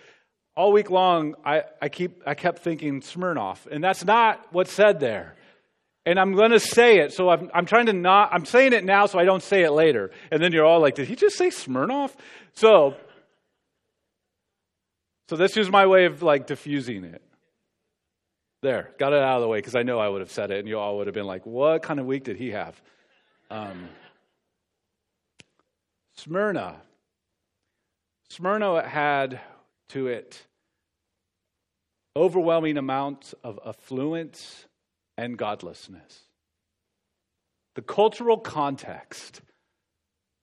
all 0.57 0.73
week 0.73 0.91
long, 0.91 1.35
I, 1.45 1.65
I, 1.81 1.89
keep, 1.89 2.23
I 2.27 2.35
kept 2.35 2.61
thinking 2.61 3.01
Smirnoff, 3.01 3.67
and 3.67 3.85
that's 3.85 4.05
not 4.05 4.45
what's 4.51 4.73
said 4.73 4.99
there 5.01 5.37
and 6.09 6.19
I'm 6.19 6.35
going 6.35 6.53
to 6.53 6.61
say 6.61 7.01
it. 7.01 7.13
So 7.13 7.29
I'm, 7.29 7.51
I'm 7.53 7.67
trying 7.67 7.85
to 7.87 7.93
not, 7.93 8.31
I'm 8.33 8.47
saying 8.47 8.73
it 8.73 8.83
now 8.83 9.05
so 9.05 9.19
I 9.19 9.27
don't 9.27 9.43
say 9.43 9.63
it 9.63 9.73
later. 9.73 10.11
And 10.31 10.43
then 10.43 10.53
you're 10.53 10.65
all 10.65 10.81
like, 10.81 10.95
did 10.95 11.07
he 11.07 11.15
just 11.15 11.37
say 11.37 11.49
Smirnoff? 11.49 12.15
So, 12.55 12.95
so 15.29 15.37
this 15.37 15.59
is 15.59 15.69
my 15.69 15.85
way 15.85 16.07
of 16.07 16.23
like 16.23 16.47
diffusing 16.47 17.05
it. 17.05 17.21
There, 18.63 18.91
got 18.99 19.13
it 19.13 19.23
out 19.23 19.37
of 19.37 19.43
the 19.43 19.49
way 19.49 19.59
because 19.59 19.75
I 19.75 19.83
know 19.83 19.99
I 19.99 20.09
would 20.09 20.23
have 20.23 20.33
said 20.33 20.51
it 20.51 20.61
and 20.61 20.67
you 20.67 20.79
all 20.79 20.97
would 20.97 21.09
have 21.09 21.15
been 21.15 21.27
like, 21.27 21.45
what 21.45 21.83
kind 21.83 22.01
of 22.01 22.07
week 22.07 22.25
did 22.25 22.39
he 22.39 22.53
have? 22.53 22.81
Um, 23.51 23.89
Smyrna. 26.17 26.77
Smyrna 28.29 28.87
had 28.87 29.41
to 29.91 30.07
it 30.07 30.45
overwhelming 32.15 32.77
amounts 32.77 33.35
of 33.45 33.59
affluence 33.65 34.67
and 35.17 35.39
godlessness. 35.39 36.23
The 37.75 37.83
cultural 37.83 38.39
context 38.39 39.41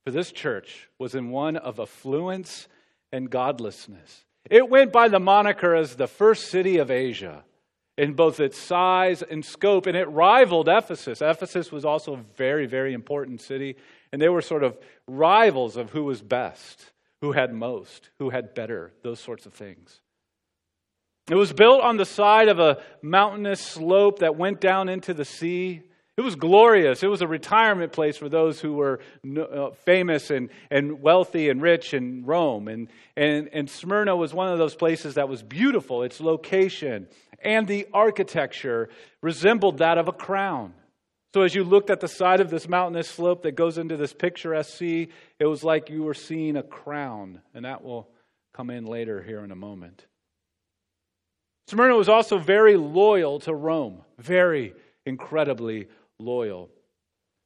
for 0.04 0.10
this 0.10 0.32
church 0.32 0.88
was 0.98 1.14
in 1.14 1.30
one 1.30 1.56
of 1.56 1.78
affluence 1.78 2.66
and 3.12 3.28
godlessness. 3.28 4.24
It 4.48 4.68
went 4.68 4.92
by 4.92 5.08
the 5.08 5.20
moniker 5.20 5.74
as 5.74 5.96
the 5.96 6.06
first 6.06 6.48
city 6.48 6.78
of 6.78 6.90
Asia 6.90 7.44
in 7.98 8.12
both 8.12 8.40
its 8.40 8.58
size 8.58 9.22
and 9.22 9.44
scope, 9.44 9.86
and 9.86 9.96
it 9.96 10.06
rivaled 10.06 10.68
Ephesus. 10.68 11.22
Ephesus 11.22 11.72
was 11.72 11.84
also 11.84 12.14
a 12.14 12.24
very, 12.36 12.66
very 12.66 12.92
important 12.92 13.40
city, 13.40 13.76
and 14.12 14.20
they 14.20 14.28
were 14.28 14.42
sort 14.42 14.62
of 14.62 14.76
rivals 15.06 15.76
of 15.76 15.90
who 15.90 16.04
was 16.04 16.20
best, 16.20 16.92
who 17.20 17.32
had 17.32 17.52
most, 17.52 18.10
who 18.18 18.30
had 18.30 18.54
better, 18.54 18.92
those 19.02 19.20
sorts 19.20 19.46
of 19.46 19.54
things. 19.54 20.00
It 21.28 21.34
was 21.34 21.52
built 21.52 21.80
on 21.80 21.96
the 21.96 22.04
side 22.04 22.48
of 22.48 22.60
a 22.60 22.82
mountainous 23.02 23.60
slope 23.60 24.20
that 24.20 24.36
went 24.36 24.60
down 24.60 24.88
into 24.88 25.12
the 25.12 25.24
sea. 25.24 25.82
It 26.16 26.22
was 26.22 26.34
glorious. 26.34 27.02
It 27.02 27.08
was 27.08 27.20
a 27.20 27.26
retirement 27.26 27.92
place 27.92 28.16
for 28.16 28.30
those 28.30 28.58
who 28.58 28.72
were 28.72 29.00
uh, 29.38 29.70
famous 29.84 30.30
and, 30.30 30.48
and 30.70 31.02
wealthy 31.02 31.50
and 31.50 31.60
rich 31.60 31.92
in 31.92 32.24
Rome. 32.24 32.68
And, 32.68 32.88
and, 33.16 33.50
and 33.52 33.68
Smyrna 33.68 34.16
was 34.16 34.32
one 34.32 34.50
of 34.50 34.56
those 34.58 34.74
places 34.74 35.14
that 35.14 35.28
was 35.28 35.42
beautiful. 35.42 36.02
Its 36.02 36.18
location 36.18 37.06
and 37.42 37.68
the 37.68 37.86
architecture 37.92 38.88
resembled 39.20 39.78
that 39.78 39.98
of 39.98 40.08
a 40.08 40.12
crown. 40.12 40.72
So 41.34 41.42
as 41.42 41.54
you 41.54 41.64
looked 41.64 41.90
at 41.90 42.00
the 42.00 42.08
side 42.08 42.40
of 42.40 42.48
this 42.48 42.66
mountainous 42.66 43.10
slope 43.10 43.42
that 43.42 43.52
goes 43.52 43.76
into 43.76 43.98
this 43.98 44.14
picturesque 44.14 44.74
sea, 44.74 45.08
it 45.38 45.44
was 45.44 45.62
like 45.62 45.90
you 45.90 46.02
were 46.02 46.14
seeing 46.14 46.56
a 46.56 46.62
crown. 46.62 47.42
And 47.52 47.66
that 47.66 47.84
will 47.84 48.08
come 48.54 48.70
in 48.70 48.86
later 48.86 49.22
here 49.22 49.44
in 49.44 49.50
a 49.50 49.56
moment. 49.56 50.06
Smyrna 51.68 51.94
was 51.94 52.08
also 52.08 52.38
very 52.38 52.78
loyal 52.78 53.38
to 53.40 53.54
Rome, 53.54 54.00
very 54.18 54.72
incredibly 55.04 55.88
loyal. 56.18 56.70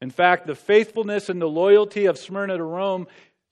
In 0.00 0.11
fact, 0.11 0.47
the 0.47 0.55
faithfulness 0.55 1.29
and 1.29 1.41
the 1.41 1.49
loyalty 1.49 2.07
of 2.07 2.19
Smyrna 2.19 2.57
to 2.57 2.65
Rome 2.65 3.07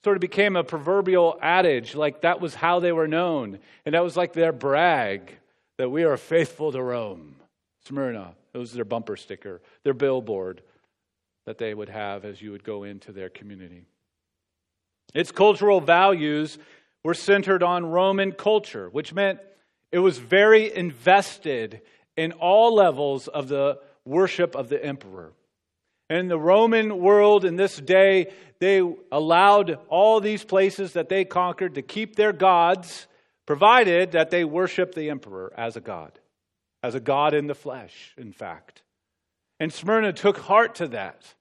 sort 0.05 0.17
of 0.17 0.21
became 0.21 0.57
a 0.57 0.65
proverbial 0.65 1.39
adage, 1.43 1.95
like 1.95 2.23
that 2.23 2.41
was 2.41 2.55
how 2.55 2.81
they 2.81 2.93
were 2.93 3.09
known. 3.09 3.59
And 3.85 3.95
that 3.95 4.05
was 4.05 4.17
like 4.17 4.33
their 4.33 4.53
brag 4.53 5.37
that 5.77 5.91
we 5.91 6.05
are 6.05 6.17
faithful 6.17 6.73
to 6.73 6.83
Rome. 6.83 7.37
Smyrna, 7.87 8.35
it 8.55 8.59
was 8.59 8.73
their 8.73 8.85
bumper 8.85 9.17
sticker, 9.17 9.61
their 9.85 9.95
billboard 9.95 10.63
that 11.47 11.59
they 11.59 11.73
would 11.75 11.89
have 11.89 12.25
as 12.25 12.41
you 12.41 12.53
would 12.53 12.65
go 12.65 12.85
into 12.85 13.13
their 13.13 13.29
community. 13.29 13.87
Its 15.15 15.33
cultural 15.33 15.81
values 15.81 16.59
were 17.03 17.15
centered 17.15 17.63
on 17.63 17.87
Roman 17.87 18.33
culture, 18.33 18.89
which 18.91 19.15
meant 19.15 19.41
it 19.91 19.99
was 19.99 20.19
very 20.19 20.75
invested 20.75 21.81
in 22.17 22.33
all 22.33 22.75
levels 22.75 23.29
of 23.29 23.49
the 23.49 23.79
worship 24.09 24.57
of 24.57 24.69
the 24.69 24.83
emperor. 24.85 25.33
In 26.11 26.29
the 26.29 26.38
Roman 26.38 26.99
world 26.99 27.45
in 27.45 27.57
this 27.57 27.77
day, 27.77 28.33
they 28.61 28.81
allowed 29.12 29.79
all 29.88 30.21
these 30.21 30.43
places 30.43 30.95
that 30.95 31.09
they 31.09 31.25
conquered 31.25 31.75
to 31.75 31.83
keep 31.83 32.17
their 32.17 32.33
gods, 32.33 33.07
provided 33.47 34.12
that 34.12 34.31
they 34.31 34.45
worship 34.45 34.95
the 34.95 35.11
emperor 35.11 35.53
as 35.57 35.77
a 35.77 35.81
god, 35.81 36.19
as 36.83 36.95
a 36.95 37.00
god 37.00 37.35
in 37.35 37.47
the 37.47 37.55
flesh, 37.55 38.15
in 38.17 38.33
fact. 38.33 38.83
And 39.61 39.73
Smyrna 39.73 40.12
took 40.12 40.38
heart 40.38 40.77
to 40.77 40.88
that, 40.88 41.35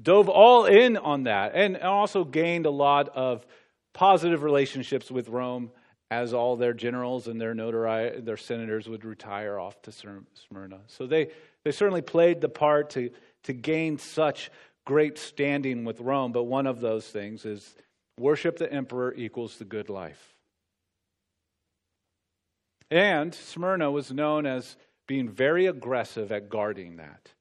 dove 0.00 0.28
all 0.28 0.64
in 0.64 0.96
on 0.96 1.24
that, 1.24 1.52
and 1.54 1.76
also 1.76 2.24
gained 2.24 2.66
a 2.66 2.70
lot 2.70 3.10
of 3.10 3.46
positive 3.92 4.42
relationships 4.42 5.10
with 5.10 5.28
Rome 5.28 5.70
as 6.10 6.32
all 6.32 6.56
their 6.56 6.72
generals 6.72 7.28
and 7.28 7.40
their 7.40 7.54
their 8.20 8.36
senators 8.36 8.88
would 8.88 9.04
retire 9.04 9.58
off 9.58 9.80
to 9.82 9.92
Smyrna. 9.92 10.80
So 10.86 11.06
they, 11.06 11.28
they 11.64 11.72
certainly 11.72 12.02
played 12.02 12.40
the 12.40 12.48
part 12.48 12.90
to, 12.90 13.10
to 13.44 13.52
gain 13.52 13.98
such 13.98 14.50
great 14.86 15.18
standing 15.18 15.84
with 15.84 16.00
Rome, 16.00 16.32
but 16.32 16.44
one 16.44 16.66
of 16.66 16.80
those 16.80 17.06
things 17.06 17.44
is 17.44 17.74
worship 18.18 18.56
the 18.56 18.72
emperor 18.72 19.12
equals 19.14 19.58
the 19.58 19.64
good 19.64 19.90
life. 19.90 20.34
And 22.90 23.34
Smyrna 23.34 23.90
was 23.90 24.10
known 24.10 24.46
as 24.46 24.76
being 25.06 25.28
very 25.28 25.66
aggressive 25.66 26.32
at 26.32 26.48
guarding 26.48 26.96
that. 26.96 27.32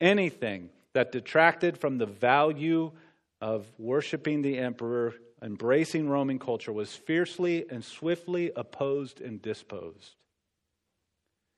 Anything 0.00 0.70
that 0.94 1.12
detracted 1.12 1.76
from 1.76 1.98
the 1.98 2.06
value 2.06 2.92
of 3.40 3.66
worshiping 3.78 4.40
the 4.40 4.58
emperor 4.58 5.14
embracing 5.42 6.08
Roman 6.08 6.38
culture 6.38 6.72
was 6.72 6.94
fiercely 6.94 7.68
and 7.70 7.84
swiftly 7.84 8.52
opposed 8.56 9.20
and 9.20 9.40
disposed. 9.40 10.16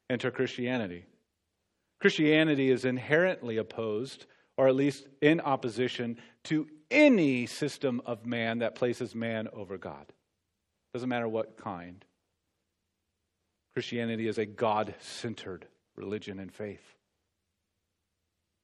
Enter 0.08 0.30
Christianity. 0.30 1.04
Christianity 2.00 2.70
is 2.70 2.84
inherently 2.84 3.56
opposed, 3.58 4.26
or 4.56 4.68
at 4.68 4.74
least 4.74 5.06
in 5.20 5.40
opposition, 5.40 6.18
to 6.44 6.66
any 6.90 7.46
system 7.46 8.02
of 8.06 8.26
man 8.26 8.58
that 8.58 8.74
places 8.74 9.14
man 9.14 9.48
over 9.52 9.78
God. 9.78 10.12
Doesn't 10.92 11.08
matter 11.08 11.28
what 11.28 11.56
kind. 11.56 12.04
Christianity 13.74 14.26
is 14.26 14.38
a 14.38 14.46
God 14.46 14.94
centered 15.00 15.66
religion 15.94 16.40
and 16.40 16.52
faith. 16.52 16.96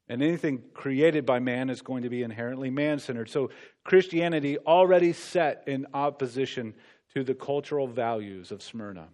And 0.08 0.22
anything 0.22 0.62
created 0.72 1.26
by 1.26 1.40
man 1.40 1.68
is 1.68 1.82
going 1.82 2.04
to 2.04 2.08
be 2.08 2.22
inherently 2.22 2.70
man 2.70 2.98
centered. 3.00 3.28
So 3.28 3.50
Christianity 3.84 4.56
already 4.58 5.12
set 5.12 5.64
in 5.66 5.86
opposition 5.92 6.74
to 7.14 7.24
the 7.24 7.34
cultural 7.34 7.88
values 7.88 8.52
of 8.52 8.62
Smyrna. 8.62 9.08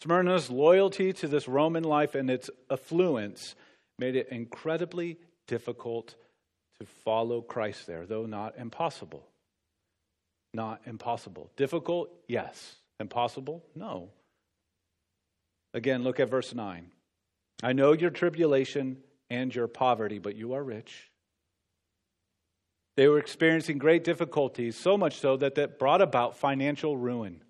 Smyrna's 0.00 0.50
loyalty 0.50 1.12
to 1.14 1.28
this 1.28 1.48
Roman 1.48 1.84
life 1.84 2.14
and 2.14 2.30
its 2.30 2.50
affluence 2.70 3.54
made 3.98 4.16
it 4.16 4.28
incredibly 4.30 5.18
difficult 5.46 6.14
to 6.78 6.86
follow 6.86 7.40
Christ 7.40 7.86
there, 7.86 8.06
though 8.06 8.26
not 8.26 8.54
impossible. 8.58 9.26
Not 10.52 10.80
impossible. 10.86 11.50
Difficult? 11.56 12.10
Yes. 12.28 12.76
Impossible? 13.00 13.64
No. 13.74 14.10
Again, 15.74 16.02
look 16.02 16.20
at 16.20 16.30
verse 16.30 16.54
9. 16.54 16.90
I 17.62 17.72
know 17.72 17.92
your 17.92 18.10
tribulation 18.10 18.98
and 19.30 19.54
your 19.54 19.68
poverty, 19.68 20.18
but 20.18 20.36
you 20.36 20.52
are 20.54 20.62
rich. 20.62 21.10
They 22.96 23.08
were 23.08 23.18
experiencing 23.18 23.78
great 23.78 24.04
difficulties, 24.04 24.76
so 24.76 24.96
much 24.96 25.18
so 25.18 25.36
that 25.38 25.54
that 25.56 25.78
brought 25.78 26.00
about 26.00 26.36
financial 26.36 26.96
ruin. 26.96 27.42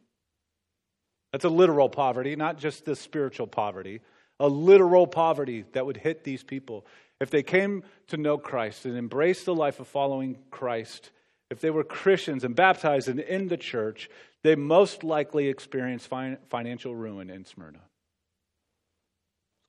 That's 1.33 1.45
a 1.45 1.51
literal 1.51 1.89
poverty, 1.89 2.35
not 2.35 2.59
just 2.59 2.85
the 2.85 2.97
spiritual 2.97 3.47
poverty, 3.47 4.01
a 4.41 4.49
literal 4.49 5.07
poverty 5.07 5.65
that 5.73 5.87
would 5.87 5.97
hit 5.97 6.25
these 6.25 6.43
people. 6.43 6.87
If 7.21 7.31
they 7.31 7.43
came 7.43 7.85
to 8.09 8.17
know 8.17 8.39
Christ 8.39 8.85
and 8.87 8.97
embraced 8.97 9.45
the 9.45 9.55
life 9.55 9.81
of 9.81 9.87
following 9.87 10.39
Christ, 10.51 11.11
if 11.51 11.61
they 11.61 11.71
were 11.71 11.85
Christians 11.85 12.43
and 12.43 12.57
baptized 12.57 13.09
and 13.09 13.21
in 13.21 13.49
the 13.49 13.57
church, 13.57 14.11
they 14.43 14.57
most 14.57 15.05
likely 15.05 15.49
experienced 15.49 16.09
financial 16.49 16.95
ruin 16.95 17.31
in 17.31 17.45
Smyrna 17.45 17.81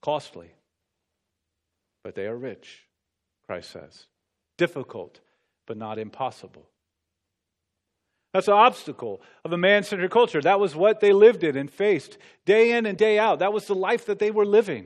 costly, 0.02 0.52
but 2.04 2.16
they 2.16 2.26
are 2.26 2.36
rich, 2.36 2.84
Christ 3.48 3.72
says. 3.72 4.06
Difficult, 4.58 5.20
but 5.66 5.78
not 5.78 6.00
impossible. 6.00 6.68
That's 8.34 8.48
an 8.48 8.54
obstacle 8.54 9.22
of 9.46 9.54
a 9.54 9.58
man 9.58 9.84
centered 9.84 10.12
culture. 10.12 10.42
That 10.42 10.60
was 10.60 10.76
what 10.76 11.00
they 11.00 11.14
lived 11.14 11.44
in 11.44 11.56
and 11.56 11.72
faced 11.72 12.18
day 12.46 12.72
in 12.72 12.86
and 12.86 12.98
day 12.98 13.18
out. 13.18 13.40
That 13.40 13.54
was 13.54 13.66
the 13.66 13.76
life 13.76 14.06
that 14.06 14.20
they 14.20 14.32
were 14.32 14.46
living. 14.46 14.86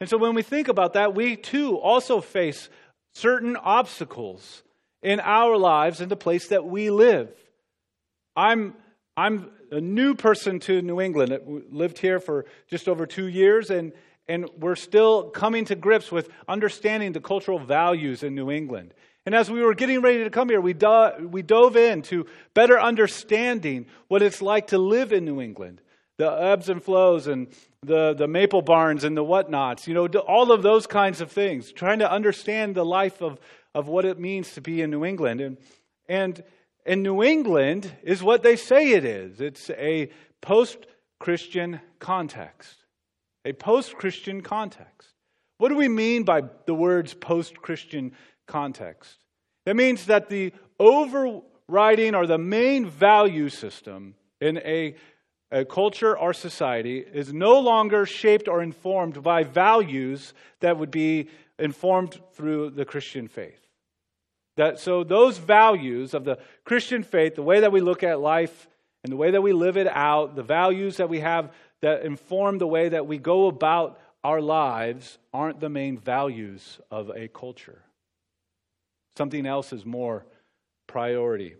And 0.00 0.08
so 0.08 0.16
when 0.16 0.34
we 0.34 0.42
think 0.42 0.68
about 0.68 0.92
that, 0.94 1.14
we 1.14 1.36
too 1.36 1.76
also 1.76 2.20
face 2.20 2.68
certain 3.14 3.56
obstacles 3.56 4.62
in 5.02 5.20
our 5.20 5.56
lives 5.56 6.00
in 6.00 6.08
the 6.08 6.16
place 6.16 6.48
that 6.48 6.64
we 6.66 6.90
live. 6.90 7.30
I'm, 8.34 8.74
I'm 9.16 9.50
a 9.70 9.80
new 9.80 10.14
person 10.14 10.60
to 10.60 10.82
New 10.82 11.00
England. 11.00 11.32
I 11.32 11.38
lived 11.70 11.98
here 11.98 12.20
for 12.20 12.44
just 12.68 12.86
over 12.88 13.06
two 13.06 13.26
years, 13.26 13.70
and, 13.70 13.92
and 14.28 14.48
we're 14.58 14.76
still 14.76 15.30
coming 15.30 15.64
to 15.66 15.74
grips 15.74 16.12
with 16.12 16.28
understanding 16.46 17.12
the 17.12 17.20
cultural 17.20 17.58
values 17.58 18.22
in 18.22 18.34
New 18.34 18.50
England. 18.50 18.92
And 19.24 19.34
as 19.34 19.50
we 19.50 19.62
were 19.62 19.74
getting 19.74 20.02
ready 20.02 20.22
to 20.22 20.30
come 20.30 20.50
here, 20.50 20.60
we, 20.60 20.74
do, 20.74 21.28
we 21.30 21.42
dove 21.42 21.76
into 21.76 22.26
better 22.52 22.78
understanding 22.78 23.86
what 24.08 24.22
it's 24.22 24.42
like 24.42 24.68
to 24.68 24.78
live 24.78 25.12
in 25.12 25.24
New 25.24 25.40
England 25.40 25.80
the 26.18 26.30
ebbs 26.30 26.68
and 26.70 26.82
flows 26.82 27.26
and 27.26 27.48
the, 27.82 28.14
the 28.14 28.26
maple 28.26 28.62
barns 28.62 29.04
and 29.04 29.16
the 29.16 29.22
whatnots, 29.22 29.86
you 29.86 29.94
know, 29.94 30.06
all 30.06 30.50
of 30.50 30.62
those 30.62 30.86
kinds 30.86 31.20
of 31.20 31.30
things, 31.30 31.72
trying 31.72 31.98
to 31.98 32.10
understand 32.10 32.74
the 32.74 32.84
life 32.84 33.20
of, 33.20 33.38
of 33.74 33.86
what 33.86 34.04
it 34.04 34.18
means 34.18 34.54
to 34.54 34.60
be 34.60 34.80
in 34.80 34.90
New 34.90 35.04
England. 35.04 35.40
And, 35.40 35.56
and 36.08 36.42
and 36.86 37.02
New 37.02 37.22
England 37.22 37.92
is 38.02 38.22
what 38.22 38.42
they 38.42 38.56
say 38.56 38.92
it 38.92 39.04
is 39.04 39.40
it's 39.40 39.68
a 39.70 40.08
post 40.40 40.86
Christian 41.18 41.80
context. 41.98 42.76
A 43.44 43.52
post 43.52 43.96
Christian 43.96 44.40
context. 44.40 45.08
What 45.58 45.70
do 45.70 45.76
we 45.76 45.88
mean 45.88 46.24
by 46.24 46.42
the 46.66 46.74
words 46.74 47.14
post 47.14 47.60
Christian 47.62 48.12
context? 48.46 49.18
That 49.64 49.76
means 49.76 50.06
that 50.06 50.28
the 50.28 50.52
overriding 50.78 52.14
or 52.14 52.26
the 52.26 52.38
main 52.38 52.86
value 52.86 53.48
system 53.48 54.14
in 54.40 54.58
a, 54.58 54.94
a 55.50 55.64
culture 55.64 56.16
or 56.16 56.32
society 56.32 56.98
is 56.98 57.32
no 57.32 57.58
longer 57.60 58.06
shaped 58.06 58.48
or 58.48 58.62
informed 58.62 59.22
by 59.22 59.42
values 59.42 60.34
that 60.60 60.78
would 60.78 60.90
be 60.90 61.28
informed 61.58 62.20
through 62.34 62.70
the 62.70 62.84
Christian 62.84 63.28
faith. 63.28 63.65
That, 64.56 64.80
so, 64.80 65.04
those 65.04 65.38
values 65.38 66.14
of 66.14 66.24
the 66.24 66.38
Christian 66.64 67.02
faith, 67.02 67.34
the 67.34 67.42
way 67.42 67.60
that 67.60 67.72
we 67.72 67.80
look 67.80 68.02
at 68.02 68.20
life 68.20 68.68
and 69.04 69.12
the 69.12 69.16
way 69.16 69.30
that 69.30 69.42
we 69.42 69.52
live 69.52 69.76
it 69.76 69.86
out, 69.86 70.34
the 70.34 70.42
values 70.42 70.96
that 70.96 71.08
we 71.08 71.20
have 71.20 71.52
that 71.82 72.02
inform 72.02 72.58
the 72.58 72.66
way 72.66 72.88
that 72.88 73.06
we 73.06 73.18
go 73.18 73.46
about 73.46 74.00
our 74.24 74.40
lives, 74.40 75.18
aren't 75.32 75.60
the 75.60 75.68
main 75.68 75.98
values 75.98 76.80
of 76.90 77.10
a 77.10 77.28
culture. 77.28 77.82
Something 79.16 79.46
else 79.46 79.72
is 79.72 79.84
more 79.84 80.26
priority. 80.86 81.54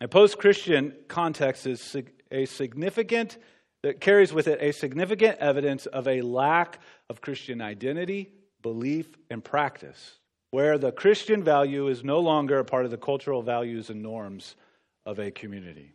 A 0.00 0.08
post 0.08 0.38
Christian 0.38 0.94
context 1.08 1.66
is 1.66 1.96
a 2.30 2.44
significant, 2.44 3.38
that 3.82 4.00
carries 4.00 4.32
with 4.32 4.48
it 4.48 4.58
a 4.60 4.72
significant 4.72 5.38
evidence 5.38 5.86
of 5.86 6.08
a 6.08 6.20
lack 6.22 6.80
of 7.08 7.20
Christian 7.20 7.62
identity, 7.62 8.32
belief, 8.60 9.16
and 9.30 9.44
practice 9.44 10.18
where 10.56 10.78
the 10.78 10.90
Christian 10.90 11.44
value 11.44 11.86
is 11.86 12.02
no 12.02 12.18
longer 12.18 12.58
a 12.58 12.64
part 12.64 12.86
of 12.86 12.90
the 12.90 12.96
cultural 12.96 13.42
values 13.42 13.90
and 13.90 14.02
norms 14.02 14.56
of 15.04 15.18
a 15.18 15.30
community. 15.30 15.92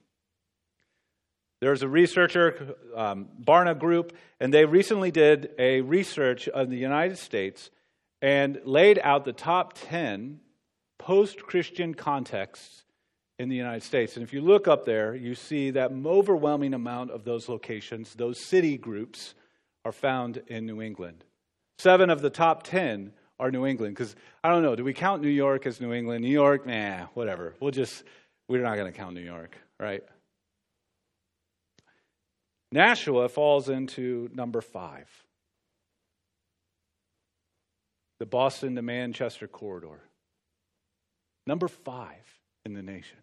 There's 1.61 1.81
a 1.81 1.87
researcher, 1.87 2.75
um, 2.95 3.29
Barna 3.43 3.75
Group, 3.75 4.15
and 4.39 4.53
they 4.53 4.65
recently 4.65 5.09
did 5.09 5.49
a 5.57 5.81
research 5.81 6.47
on 6.47 6.69
the 6.69 6.77
United 6.77 7.17
States 7.17 7.71
and 8.21 8.61
laid 8.63 8.99
out 9.03 9.25
the 9.25 9.33
top 9.33 9.73
10 9.73 10.39
post 10.99 11.41
Christian 11.41 11.95
contexts 11.95 12.83
in 13.39 13.49
the 13.49 13.55
United 13.55 13.81
States. 13.81 14.15
And 14.15 14.21
if 14.21 14.31
you 14.31 14.41
look 14.41 14.67
up 14.67 14.85
there, 14.85 15.15
you 15.15 15.33
see 15.33 15.71
that 15.71 15.91
overwhelming 16.05 16.75
amount 16.75 17.09
of 17.09 17.23
those 17.23 17.49
locations, 17.49 18.13
those 18.13 18.39
city 18.39 18.77
groups, 18.77 19.33
are 19.83 19.91
found 19.91 20.43
in 20.45 20.67
New 20.67 20.83
England. 20.83 21.23
Seven 21.79 22.11
of 22.11 22.21
the 22.21 22.29
top 22.29 22.61
10 22.61 23.13
are 23.41 23.51
New 23.51 23.65
England. 23.65 23.95
Because 23.95 24.15
I 24.43 24.49
don't 24.49 24.61
know, 24.61 24.75
do 24.75 24.85
we 24.85 24.93
count 24.93 25.21
New 25.21 25.29
York 25.29 25.65
as 25.65 25.81
New 25.81 25.91
England? 25.91 26.23
New 26.23 26.31
York, 26.31 26.65
nah, 26.65 27.07
whatever. 27.15 27.55
We'll 27.59 27.71
just, 27.71 28.03
we're 28.47 28.61
not 28.63 28.77
going 28.77 28.91
to 28.91 28.97
count 28.97 29.15
New 29.15 29.21
York, 29.21 29.57
right? 29.79 30.03
Nashua 32.71 33.27
falls 33.27 33.67
into 33.67 34.29
number 34.33 34.61
five 34.61 35.09
the 38.19 38.25
Boston 38.27 38.75
to 38.75 38.83
Manchester 38.83 39.47
corridor. 39.47 39.99
Number 41.47 41.67
five 41.67 42.23
in 42.63 42.75
the 42.75 42.83
nation. 42.83 43.17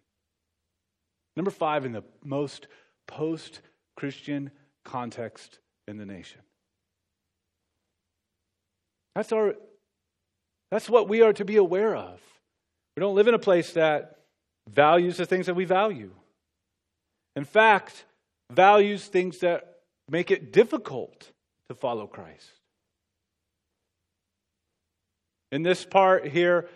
Number 1.36 1.52
five 1.52 1.86
in 1.86 1.92
the 1.92 2.02
most 2.24 2.66
post 3.06 3.60
Christian 3.96 4.50
context 4.84 5.60
in 5.86 5.98
the 5.98 6.04
nation. 6.04 6.40
That's, 9.14 9.30
our, 9.30 9.54
that's 10.70 10.88
what 10.88 11.08
we 11.08 11.22
are 11.22 11.32
to 11.32 11.44
be 11.44 11.56
aware 11.56 11.96
of. 11.96 12.20
We 12.96 13.00
don't 13.00 13.14
live 13.14 13.28
in 13.28 13.34
a 13.34 13.38
place 13.38 13.72
that 13.72 14.18
values 14.68 15.16
the 15.16 15.26
things 15.26 15.46
that 15.46 15.54
we 15.54 15.64
value. 15.64 16.10
In 17.36 17.44
fact, 17.44 18.04
values 18.50 19.06
things 19.06 19.38
that 19.38 19.78
make 20.10 20.30
it 20.30 20.52
difficult 20.52 21.30
to 21.68 21.74
follow 21.74 22.06
Christ. 22.06 22.50
In 25.50 25.62
this 25.62 25.84
part 25.84 26.26
here 26.26 26.68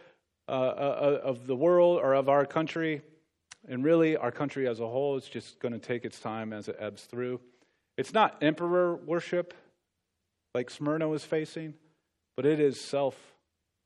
uh, 0.48 0.52
uh, 0.52 1.20
of 1.22 1.46
the 1.46 1.56
world 1.56 2.00
or 2.02 2.14
of 2.14 2.28
our 2.28 2.46
country, 2.46 3.02
and 3.68 3.84
really 3.84 4.16
our 4.16 4.32
country 4.32 4.66
as 4.66 4.80
a 4.80 4.86
whole, 4.86 5.16
it's 5.16 5.28
just 5.28 5.60
going 5.60 5.72
to 5.72 5.78
take 5.78 6.04
its 6.04 6.18
time 6.18 6.52
as 6.52 6.68
it 6.68 6.76
ebbs 6.78 7.04
through. 7.04 7.40
It's 7.96 8.12
not 8.12 8.42
emperor 8.42 8.96
worship 8.96 9.54
like 10.54 10.70
Smyrna 10.70 11.08
was 11.08 11.24
facing, 11.24 11.74
but 12.36 12.46
it 12.46 12.60
is 12.60 12.80
self 12.80 13.16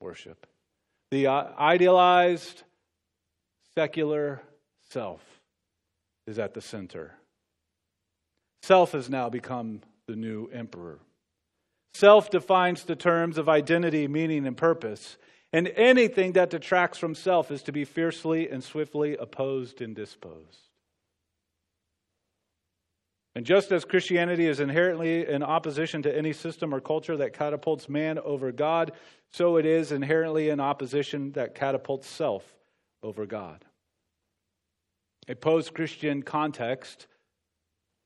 worship. 0.00 0.46
The 1.10 1.28
uh, 1.28 1.44
idealized, 1.58 2.62
secular 3.74 4.42
self 4.90 5.22
is 6.26 6.38
at 6.38 6.54
the 6.54 6.60
center. 6.60 7.12
Self 8.62 8.92
has 8.92 9.08
now 9.08 9.28
become 9.28 9.82
the 10.08 10.16
new 10.16 10.48
emperor. 10.52 10.98
Self 11.94 12.30
defines 12.30 12.84
the 12.84 12.96
terms 12.96 13.38
of 13.38 13.48
identity, 13.48 14.08
meaning, 14.08 14.46
and 14.46 14.56
purpose. 14.56 15.16
And 15.52 15.68
anything 15.68 16.32
that 16.32 16.50
detracts 16.50 16.98
from 16.98 17.14
self 17.14 17.50
is 17.50 17.62
to 17.62 17.72
be 17.72 17.84
fiercely 17.84 18.50
and 18.50 18.62
swiftly 18.62 19.16
opposed 19.16 19.80
and 19.80 19.94
disposed. 19.94 20.65
And 23.36 23.44
just 23.44 23.70
as 23.70 23.84
Christianity 23.84 24.46
is 24.46 24.60
inherently 24.60 25.28
in 25.28 25.42
opposition 25.42 26.00
to 26.04 26.16
any 26.16 26.32
system 26.32 26.74
or 26.74 26.80
culture 26.80 27.18
that 27.18 27.34
catapults 27.34 27.86
man 27.86 28.18
over 28.18 28.50
God, 28.50 28.92
so 29.30 29.58
it 29.58 29.66
is 29.66 29.92
inherently 29.92 30.48
in 30.48 30.58
opposition 30.58 31.32
that 31.32 31.54
catapults 31.54 32.08
self 32.08 32.42
over 33.02 33.26
God. 33.26 33.62
A 35.28 35.34
post 35.34 35.74
Christian 35.74 36.22
context 36.22 37.08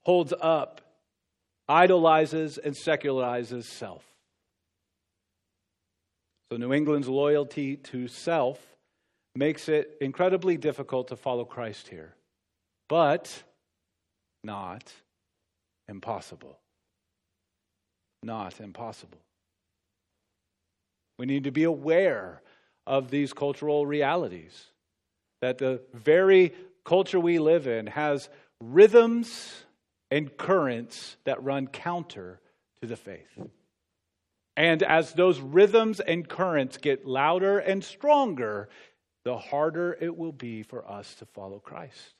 holds 0.05 0.35
up, 0.41 0.81
idolizes, 1.69 2.59
and 2.59 2.75
secularizes 2.75 3.67
self. 3.67 4.03
So, 6.51 6.59
New 6.59 6.73
England's 6.73 7.09
loyalty 7.09 7.77
to 7.77 8.09
self 8.09 8.59
makes 9.37 9.69
it 9.69 9.97
incredibly 10.01 10.57
difficult 10.57 11.07
to 11.07 11.15
follow 11.15 11.45
Christ 11.45 11.87
here, 11.87 12.17
but 12.89 13.45
not 14.43 14.93
impossible. 15.91 16.59
Not 18.23 18.61
impossible. 18.61 19.19
We 21.19 21.27
need 21.27 21.45
to 21.45 21.51
be 21.51 21.65
aware 21.65 22.41
of 22.87 23.11
these 23.11 23.35
cultural 23.35 23.85
realities. 23.85 24.67
That 25.43 25.59
the 25.59 25.83
very 25.93 26.55
culture 26.85 27.21
we 27.21 27.39
live 27.39 27.67
in 27.67 27.89
has 27.89 28.29
rhythms 28.61 29.65
and 30.11 30.35
currents 30.37 31.17
that 31.25 31.43
run 31.43 31.67
counter 31.67 32.41
to 32.81 32.89
the 32.89 32.97
faith. 32.97 33.39
And 34.57 34.83
as 34.83 35.13
those 35.13 35.41
rhythms 35.41 36.01
and 36.01 36.29
currents 36.29 36.77
get 36.77 37.07
louder 37.07 37.59
and 37.59 37.83
stronger, 37.83 38.69
the 39.25 39.39
harder 39.39 39.97
it 40.01 40.17
will 40.17 40.33
be 40.33 40.63
for 40.63 40.89
us 40.91 41.15
to 41.17 41.27
follow 41.27 41.59
Christ. 41.59 42.15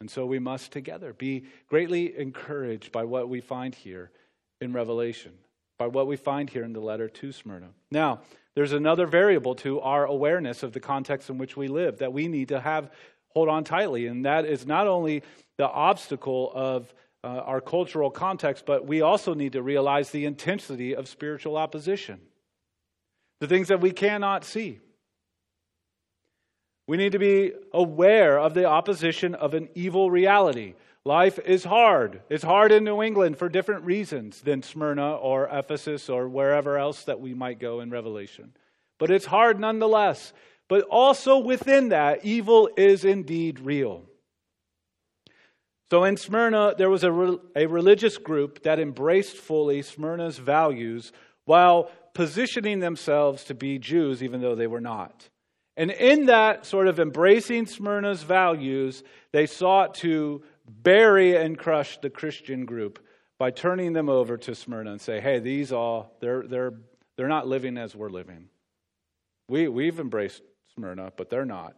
And 0.00 0.10
so 0.10 0.26
we 0.26 0.38
must 0.38 0.72
together 0.72 1.12
be 1.12 1.44
greatly 1.68 2.16
encouraged 2.18 2.92
by 2.92 3.04
what 3.04 3.28
we 3.28 3.40
find 3.40 3.74
here 3.74 4.10
in 4.60 4.72
Revelation, 4.72 5.32
by 5.78 5.86
what 5.86 6.06
we 6.06 6.16
find 6.16 6.50
here 6.50 6.64
in 6.64 6.72
the 6.72 6.80
letter 6.80 7.08
to 7.08 7.32
Smyrna. 7.32 7.70
Now, 7.90 8.20
there's 8.54 8.72
another 8.72 9.06
variable 9.06 9.54
to 9.56 9.80
our 9.80 10.06
awareness 10.06 10.62
of 10.62 10.72
the 10.72 10.80
context 10.80 11.30
in 11.30 11.38
which 11.38 11.56
we 11.56 11.68
live 11.68 11.98
that 11.98 12.12
we 12.12 12.28
need 12.28 12.48
to 12.48 12.60
have 12.60 12.90
hold 13.28 13.50
on 13.50 13.64
tightly, 13.64 14.06
and 14.06 14.24
that 14.24 14.46
is 14.46 14.66
not 14.66 14.86
only 14.86 15.22
the 15.58 15.68
obstacle 15.68 16.50
of 16.54 16.92
uh, 17.22 17.26
our 17.26 17.60
cultural 17.60 18.10
context, 18.10 18.64
but 18.64 18.86
we 18.86 19.02
also 19.02 19.34
need 19.34 19.52
to 19.52 19.62
realize 19.62 20.10
the 20.10 20.24
intensity 20.24 20.96
of 20.96 21.06
spiritual 21.06 21.58
opposition, 21.58 22.18
the 23.40 23.46
things 23.46 23.68
that 23.68 23.80
we 23.80 23.90
cannot 23.90 24.42
see. 24.42 24.78
We 26.86 26.96
need 26.96 27.12
to 27.12 27.18
be 27.18 27.52
aware 27.72 28.38
of 28.38 28.54
the 28.54 28.66
opposition 28.66 29.34
of 29.34 29.54
an 29.54 29.68
evil 29.74 30.10
reality. 30.10 30.74
Life 31.04 31.38
is 31.38 31.64
hard. 31.64 32.20
It's 32.28 32.44
hard 32.44 32.72
in 32.72 32.84
New 32.84 33.02
England 33.02 33.38
for 33.38 33.48
different 33.48 33.84
reasons 33.84 34.40
than 34.40 34.62
Smyrna 34.62 35.14
or 35.16 35.48
Ephesus 35.50 36.08
or 36.08 36.28
wherever 36.28 36.78
else 36.78 37.04
that 37.04 37.20
we 37.20 37.34
might 37.34 37.60
go 37.60 37.80
in 37.80 37.90
Revelation. 37.90 38.52
But 38.98 39.10
it's 39.10 39.26
hard 39.26 39.58
nonetheless. 39.60 40.32
But 40.68 40.82
also 40.82 41.38
within 41.38 41.90
that, 41.90 42.24
evil 42.24 42.70
is 42.76 43.04
indeed 43.04 43.60
real. 43.60 44.04
So 45.90 46.02
in 46.02 46.16
Smyrna, 46.16 46.74
there 46.76 46.90
was 46.90 47.04
a, 47.04 47.12
re- 47.12 47.38
a 47.54 47.66
religious 47.66 48.18
group 48.18 48.64
that 48.64 48.80
embraced 48.80 49.36
fully 49.36 49.82
Smyrna's 49.82 50.38
values 50.38 51.12
while 51.44 51.90
positioning 52.14 52.80
themselves 52.80 53.44
to 53.44 53.54
be 53.54 53.78
Jews, 53.78 54.22
even 54.22 54.40
though 54.40 54.56
they 54.56 54.66
were 54.66 54.80
not. 54.80 55.28
And 55.76 55.90
in 55.90 56.26
that 56.26 56.64
sort 56.64 56.88
of 56.88 56.98
embracing 56.98 57.66
Smyrna's 57.66 58.22
values, 58.22 59.02
they 59.32 59.46
sought 59.46 59.94
to 59.96 60.42
bury 60.66 61.36
and 61.36 61.58
crush 61.58 61.98
the 61.98 62.10
Christian 62.10 62.64
group 62.64 62.98
by 63.38 63.50
turning 63.50 63.92
them 63.92 64.08
over 64.08 64.38
to 64.38 64.54
Smyrna 64.54 64.92
and 64.92 65.00
say, 65.00 65.20
hey, 65.20 65.38
these 65.38 65.72
all, 65.72 66.16
they're, 66.20 66.42
they're, 66.46 66.72
they're 67.16 67.28
not 67.28 67.46
living 67.46 67.76
as 67.76 67.94
we're 67.94 68.08
living. 68.08 68.48
We, 69.48 69.68
we've 69.68 70.00
embraced 70.00 70.42
Smyrna, 70.74 71.12
but 71.16 71.28
they're 71.28 71.44
not. 71.44 71.76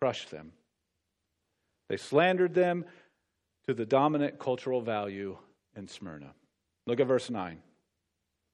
Crush 0.00 0.26
them. 0.28 0.52
They 1.88 1.96
slandered 1.96 2.54
them 2.54 2.84
to 3.66 3.74
the 3.74 3.86
dominant 3.86 4.38
cultural 4.38 4.80
value 4.80 5.36
in 5.76 5.86
Smyrna. 5.86 6.34
Look 6.86 7.00
at 7.00 7.06
verse 7.06 7.30
9. 7.30 7.58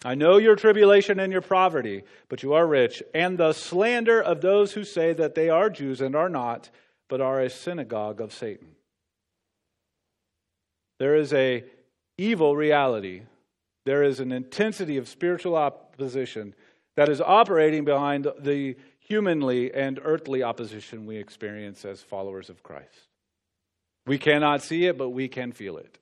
I 0.07 0.15
know 0.15 0.37
your 0.37 0.55
tribulation 0.55 1.19
and 1.19 1.33
your 1.33 1.43
poverty, 1.43 2.05
but 2.29 2.45
you 2.45 2.53
are 2.53 2.65
rich, 2.65 3.03
and 3.13 3.37
the 3.37 3.53
slander 3.53 4.23
of 4.23 4.41
those 4.41 4.73
who 4.73 4.85
say 4.85 5.13
that 5.13 5.35
they 5.35 5.51
are 5.51 5.69
Jews 5.69 6.01
and 6.01 6.15
are 6.15 6.29
not, 6.29 6.71
but 7.09 7.21
are 7.21 7.41
a 7.41 7.51
synagogue 7.51 8.21
of 8.21 8.33
Satan. 8.33 8.77
There 11.01 11.17
is 11.17 11.33
a 11.33 11.65
evil 12.17 12.55
reality. 12.55 13.23
There 13.85 14.05
is 14.05 14.21
an 14.21 14.31
intensity 14.31 14.97
of 14.97 15.09
spiritual 15.09 15.57
opposition 15.57 16.55
that 16.95 17.09
is 17.09 17.21
operating 17.21 17.85
behind 17.85 18.29
the 18.39 18.77
humanly 19.01 19.75
and 19.75 19.99
earthly 20.05 20.45
opposition 20.45 21.07
we 21.07 21.17
experience 21.17 21.85
as 21.85 22.01
followers 22.01 22.49
of 22.49 22.63
Christ. 22.63 23.09
We 24.07 24.19
cannot 24.19 24.63
see 24.63 24.87
it, 24.87 24.99
but 24.99 25.09
we 25.09 25.27
can 25.27 25.51
feel 25.51 25.79
it. 25.79 25.99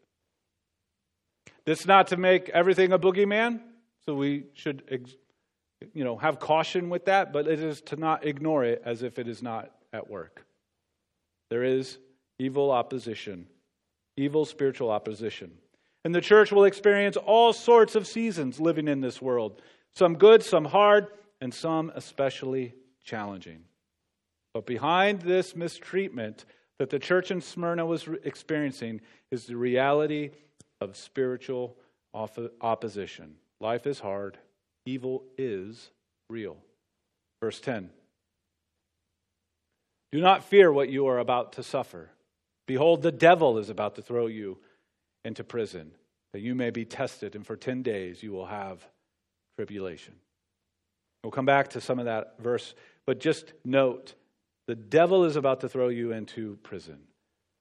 This 1.64 1.80
is 1.80 1.86
not 1.86 2.08
to 2.08 2.18
make 2.18 2.50
everything 2.50 2.92
a 2.92 2.98
boogeyman. 2.98 3.62
So 4.06 4.14
we 4.14 4.44
should, 4.54 4.82
you 5.92 6.04
know, 6.04 6.16
have 6.16 6.38
caution 6.38 6.90
with 6.90 7.06
that, 7.06 7.32
but 7.32 7.46
it 7.46 7.60
is 7.60 7.80
to 7.82 7.96
not 7.96 8.26
ignore 8.26 8.64
it 8.64 8.82
as 8.84 9.02
if 9.02 9.18
it 9.18 9.28
is 9.28 9.42
not 9.42 9.70
at 9.92 10.10
work. 10.10 10.44
There 11.50 11.64
is 11.64 11.98
evil 12.38 12.70
opposition, 12.70 13.46
evil 14.16 14.44
spiritual 14.44 14.90
opposition. 14.90 15.52
And 16.04 16.14
the 16.14 16.20
church 16.20 16.52
will 16.52 16.64
experience 16.64 17.16
all 17.16 17.52
sorts 17.52 17.94
of 17.94 18.06
seasons 18.06 18.60
living 18.60 18.88
in 18.88 19.00
this 19.00 19.22
world 19.22 19.62
some 19.96 20.16
good, 20.16 20.42
some 20.42 20.64
hard, 20.64 21.06
and 21.40 21.54
some 21.54 21.92
especially 21.94 22.74
challenging. 23.04 23.60
But 24.52 24.66
behind 24.66 25.22
this 25.22 25.54
mistreatment 25.54 26.44
that 26.78 26.90
the 26.90 26.98
church 26.98 27.30
in 27.30 27.40
Smyrna 27.40 27.86
was 27.86 28.08
experiencing 28.24 29.00
is 29.30 29.46
the 29.46 29.56
reality 29.56 30.30
of 30.80 30.96
spiritual 30.96 31.76
opposition. 32.12 33.36
Life 33.60 33.86
is 33.86 34.00
hard, 34.00 34.38
evil 34.84 35.24
is 35.38 35.90
real. 36.28 36.56
Verse 37.40 37.60
10 37.60 37.90
Do 40.12 40.20
not 40.20 40.44
fear 40.44 40.72
what 40.72 40.88
you 40.88 41.06
are 41.06 41.18
about 41.18 41.54
to 41.54 41.62
suffer. 41.62 42.10
Behold, 42.66 43.02
the 43.02 43.12
devil 43.12 43.58
is 43.58 43.68
about 43.68 43.96
to 43.96 44.02
throw 44.02 44.26
you 44.26 44.58
into 45.24 45.44
prison, 45.44 45.92
that 46.32 46.40
you 46.40 46.54
may 46.54 46.70
be 46.70 46.84
tested, 46.84 47.34
and 47.34 47.46
for 47.46 47.56
10 47.56 47.82
days 47.82 48.22
you 48.22 48.32
will 48.32 48.46
have 48.46 48.86
tribulation. 49.56 50.14
We'll 51.22 51.30
come 51.30 51.46
back 51.46 51.70
to 51.70 51.80
some 51.80 51.98
of 51.98 52.06
that 52.06 52.36
verse, 52.38 52.74
but 53.06 53.20
just 53.20 53.52
note 53.64 54.14
the 54.66 54.74
devil 54.74 55.24
is 55.24 55.36
about 55.36 55.60
to 55.60 55.68
throw 55.68 55.88
you 55.88 56.12
into 56.12 56.56
prison. 56.62 56.98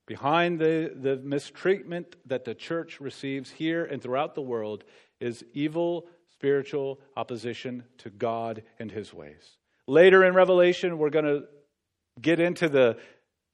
Behind 0.06 0.60
the, 0.60 0.92
the 0.94 1.18
mistreatment 1.18 2.18
that 2.26 2.44
the 2.44 2.56
church 2.56 3.00
receives 3.00 3.52
here 3.52 3.86
and 3.86 4.02
throughout 4.02 4.36
the 4.36 4.42
world 4.42 4.84
is 5.24 5.44
evil 5.54 6.06
spiritual 6.44 7.00
opposition 7.16 7.86
to 8.00 8.10
God 8.10 8.64
and 8.78 8.92
his 8.92 9.14
ways. 9.14 9.58
Later 9.88 10.26
in 10.26 10.34
Revelation, 10.34 10.98
we're 10.98 11.10
going 11.10 11.24
to 11.24 11.44
get 12.20 12.42
into 12.42 12.68
the, 12.68 12.98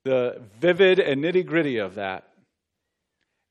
the 0.06 0.42
vivid 0.60 0.98
and 1.00 1.24
nitty 1.24 1.46
gritty 1.46 1.78
of 1.78 1.96
that. 1.96 2.28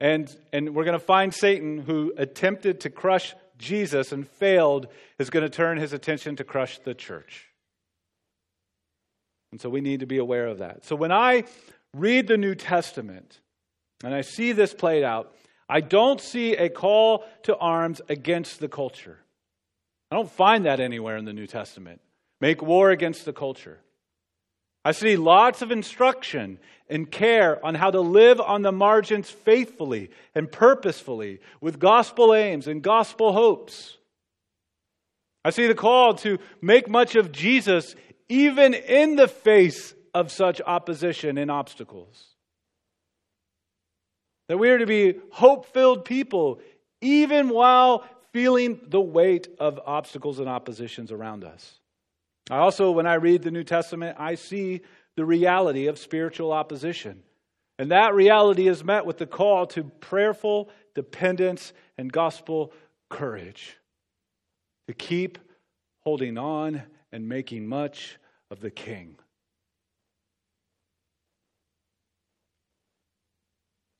And, 0.00 0.28
and 0.52 0.74
we're 0.74 0.84
going 0.84 0.98
to 0.98 1.04
find 1.04 1.32
Satan, 1.32 1.78
who 1.78 2.12
attempted 2.16 2.80
to 2.80 2.90
crush 2.90 3.36
Jesus 3.58 4.10
and 4.10 4.28
failed, 4.28 4.88
is 5.20 5.30
going 5.30 5.44
to 5.44 5.50
turn 5.50 5.78
his 5.78 5.92
attention 5.92 6.34
to 6.36 6.44
crush 6.44 6.80
the 6.80 6.94
church. 6.94 7.46
And 9.52 9.60
so 9.60 9.68
we 9.68 9.80
need 9.80 10.00
to 10.00 10.06
be 10.06 10.18
aware 10.18 10.48
of 10.48 10.58
that. 10.58 10.84
So 10.84 10.96
when 10.96 11.12
I 11.12 11.44
read 11.94 12.26
the 12.26 12.36
New 12.36 12.56
Testament 12.56 13.38
and 14.02 14.12
I 14.12 14.22
see 14.22 14.50
this 14.50 14.74
played 14.74 15.04
out, 15.04 15.32
I 15.68 15.80
don't 15.80 16.20
see 16.20 16.56
a 16.56 16.68
call 16.68 17.24
to 17.42 17.56
arms 17.56 18.00
against 18.08 18.60
the 18.60 18.68
culture. 18.68 19.18
I 20.10 20.16
don't 20.16 20.30
find 20.30 20.64
that 20.64 20.80
anywhere 20.80 21.16
in 21.16 21.26
the 21.26 21.32
New 21.32 21.46
Testament. 21.46 22.00
Make 22.40 22.62
war 22.62 22.90
against 22.90 23.24
the 23.24 23.32
culture. 23.32 23.80
I 24.84 24.92
see 24.92 25.16
lots 25.16 25.60
of 25.60 25.70
instruction 25.70 26.58
and 26.88 27.10
care 27.10 27.64
on 27.64 27.74
how 27.74 27.90
to 27.90 28.00
live 28.00 28.40
on 28.40 28.62
the 28.62 28.72
margins 28.72 29.28
faithfully 29.28 30.10
and 30.34 30.50
purposefully 30.50 31.40
with 31.60 31.78
gospel 31.78 32.34
aims 32.34 32.66
and 32.66 32.80
gospel 32.80 33.32
hopes. 33.32 33.98
I 35.44 35.50
see 35.50 35.66
the 35.66 35.74
call 35.74 36.14
to 36.16 36.38
make 36.62 36.88
much 36.88 37.16
of 37.16 37.32
Jesus 37.32 37.94
even 38.28 38.72
in 38.74 39.16
the 39.16 39.28
face 39.28 39.94
of 40.14 40.32
such 40.32 40.60
opposition 40.60 41.36
and 41.38 41.50
obstacles. 41.50 42.36
That 44.48 44.58
we 44.58 44.70
are 44.70 44.78
to 44.78 44.86
be 44.86 45.14
hope 45.30 45.66
filled 45.72 46.04
people 46.04 46.60
even 47.00 47.48
while 47.48 48.04
feeling 48.32 48.80
the 48.86 49.00
weight 49.00 49.48
of 49.58 49.80
obstacles 49.84 50.38
and 50.38 50.48
oppositions 50.48 51.12
around 51.12 51.44
us. 51.44 51.80
I 52.50 52.58
also, 52.58 52.90
when 52.90 53.06
I 53.06 53.14
read 53.14 53.42
the 53.42 53.50
New 53.50 53.64
Testament, 53.64 54.16
I 54.18 54.34
see 54.34 54.80
the 55.16 55.24
reality 55.24 55.86
of 55.86 55.98
spiritual 55.98 56.52
opposition. 56.52 57.22
And 57.78 57.90
that 57.90 58.14
reality 58.14 58.68
is 58.68 58.82
met 58.82 59.06
with 59.06 59.18
the 59.18 59.26
call 59.26 59.66
to 59.68 59.84
prayerful 59.84 60.70
dependence 60.94 61.72
and 61.96 62.12
gospel 62.12 62.72
courage. 63.08 63.76
To 64.88 64.94
keep 64.94 65.38
holding 66.00 66.38
on 66.38 66.82
and 67.12 67.28
making 67.28 67.66
much 67.66 68.18
of 68.50 68.60
the 68.60 68.70
King. 68.70 69.16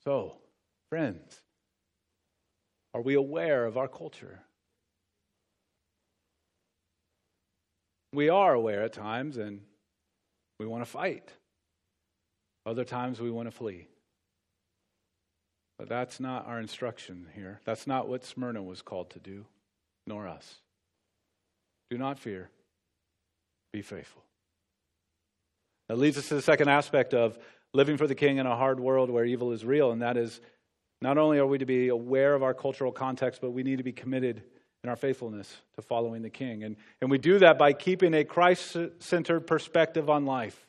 So, 0.03 0.37
friends, 0.89 1.41
are 2.93 3.01
we 3.01 3.15
aware 3.15 3.65
of 3.65 3.77
our 3.77 3.87
culture? 3.87 4.39
We 8.13 8.29
are 8.29 8.53
aware 8.53 8.83
at 8.83 8.93
times 8.93 9.37
and 9.37 9.61
we 10.59 10.65
want 10.65 10.83
to 10.83 10.89
fight. 10.89 11.31
Other 12.65 12.83
times 12.83 13.19
we 13.19 13.29
want 13.29 13.47
to 13.47 13.55
flee. 13.55 13.87
But 15.77 15.87
that's 15.87 16.19
not 16.19 16.47
our 16.47 16.59
instruction 16.59 17.27
here. 17.35 17.61
That's 17.65 17.87
not 17.87 18.09
what 18.09 18.25
Smyrna 18.25 18.61
was 18.61 18.81
called 18.81 19.11
to 19.11 19.19
do, 19.19 19.45
nor 20.05 20.27
us. 20.27 20.55
Do 21.89 21.97
not 21.97 22.19
fear, 22.19 22.49
be 23.71 23.81
faithful. 23.81 24.23
That 25.87 25.97
leads 25.97 26.17
us 26.17 26.27
to 26.29 26.35
the 26.35 26.41
second 26.41 26.67
aspect 26.69 27.13
of 27.13 27.39
living 27.73 27.97
for 27.97 28.07
the 28.07 28.15
king 28.15 28.37
in 28.37 28.45
a 28.45 28.55
hard 28.55 28.79
world 28.79 29.09
where 29.09 29.25
evil 29.25 29.51
is 29.51 29.65
real, 29.65 29.91
and 29.91 30.01
that 30.01 30.17
is 30.17 30.41
not 31.01 31.17
only 31.17 31.39
are 31.39 31.45
we 31.45 31.57
to 31.57 31.65
be 31.65 31.89
aware 31.89 32.35
of 32.35 32.43
our 32.43 32.53
cultural 32.53 32.91
context, 32.91 33.41
but 33.41 33.51
we 33.51 33.63
need 33.63 33.77
to 33.77 33.83
be 33.83 33.91
committed 33.91 34.43
in 34.83 34.89
our 34.89 34.95
faithfulness 34.95 35.57
to 35.75 35.81
following 35.81 36.21
the 36.21 36.29
King. 36.29 36.63
And, 36.63 36.75
and 37.01 37.11
we 37.11 37.17
do 37.17 37.39
that 37.39 37.57
by 37.57 37.73
keeping 37.73 38.13
a 38.13 38.23
Christ 38.23 38.75
centered 38.99 39.41
perspective 39.41 40.09
on 40.09 40.25
life. 40.25 40.67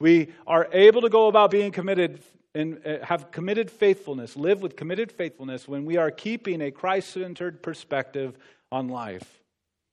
We 0.00 0.28
are 0.46 0.68
able 0.72 1.02
to 1.02 1.08
go 1.08 1.26
about 1.26 1.50
being 1.50 1.72
committed 1.72 2.22
and 2.54 2.80
uh, 2.86 3.04
have 3.04 3.30
committed 3.30 3.70
faithfulness, 3.70 4.36
live 4.36 4.62
with 4.62 4.76
committed 4.76 5.12
faithfulness 5.12 5.68
when 5.68 5.84
we 5.84 5.96
are 5.96 6.10
keeping 6.10 6.60
a 6.60 6.70
Christ 6.70 7.10
centered 7.10 7.62
perspective 7.62 8.36
on 8.72 8.88
life. 8.88 9.40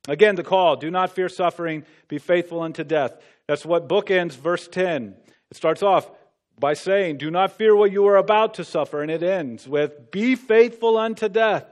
Again, 0.07 0.35
the 0.35 0.43
call 0.43 0.75
do 0.75 0.91
not 0.91 1.11
fear 1.11 1.29
suffering, 1.29 1.83
be 2.07 2.19
faithful 2.19 2.61
unto 2.61 2.83
death. 2.83 3.17
That's 3.47 3.65
what 3.65 3.89
bookends 3.89 4.33
verse 4.33 4.67
10. 4.67 5.15
It 5.51 5.57
starts 5.57 5.83
off 5.83 6.09
by 6.57 6.73
saying, 6.73 7.17
Do 7.17 7.29
not 7.29 7.51
fear 7.51 7.75
what 7.75 7.91
you 7.91 8.05
are 8.07 8.17
about 8.17 8.55
to 8.55 8.63
suffer, 8.63 9.01
and 9.01 9.11
it 9.11 9.23
ends 9.23 9.67
with, 9.67 10.11
Be 10.11 10.35
faithful 10.35 10.97
unto 10.97 11.29
death. 11.29 11.65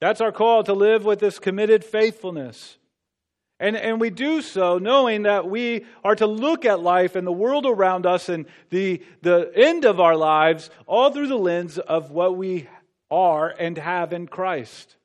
That's 0.00 0.20
our 0.20 0.32
call 0.32 0.64
to 0.64 0.74
live 0.74 1.04
with 1.04 1.20
this 1.20 1.38
committed 1.38 1.84
faithfulness. 1.84 2.78
And, 3.60 3.76
and 3.76 4.00
we 4.00 4.10
do 4.10 4.42
so 4.42 4.78
knowing 4.78 5.22
that 5.22 5.48
we 5.48 5.86
are 6.02 6.16
to 6.16 6.26
look 6.26 6.64
at 6.64 6.80
life 6.80 7.14
and 7.14 7.26
the 7.26 7.32
world 7.32 7.66
around 7.66 8.04
us 8.04 8.28
and 8.28 8.46
the, 8.70 9.02
the 9.22 9.50
end 9.54 9.84
of 9.84 10.00
our 10.00 10.16
lives 10.16 10.70
all 10.86 11.10
through 11.10 11.28
the 11.28 11.38
lens 11.38 11.78
of 11.78 12.10
what 12.10 12.36
we 12.36 12.68
are 13.10 13.48
and 13.48 13.78
have 13.78 14.12
in 14.12 14.26
Christ. 14.26 14.96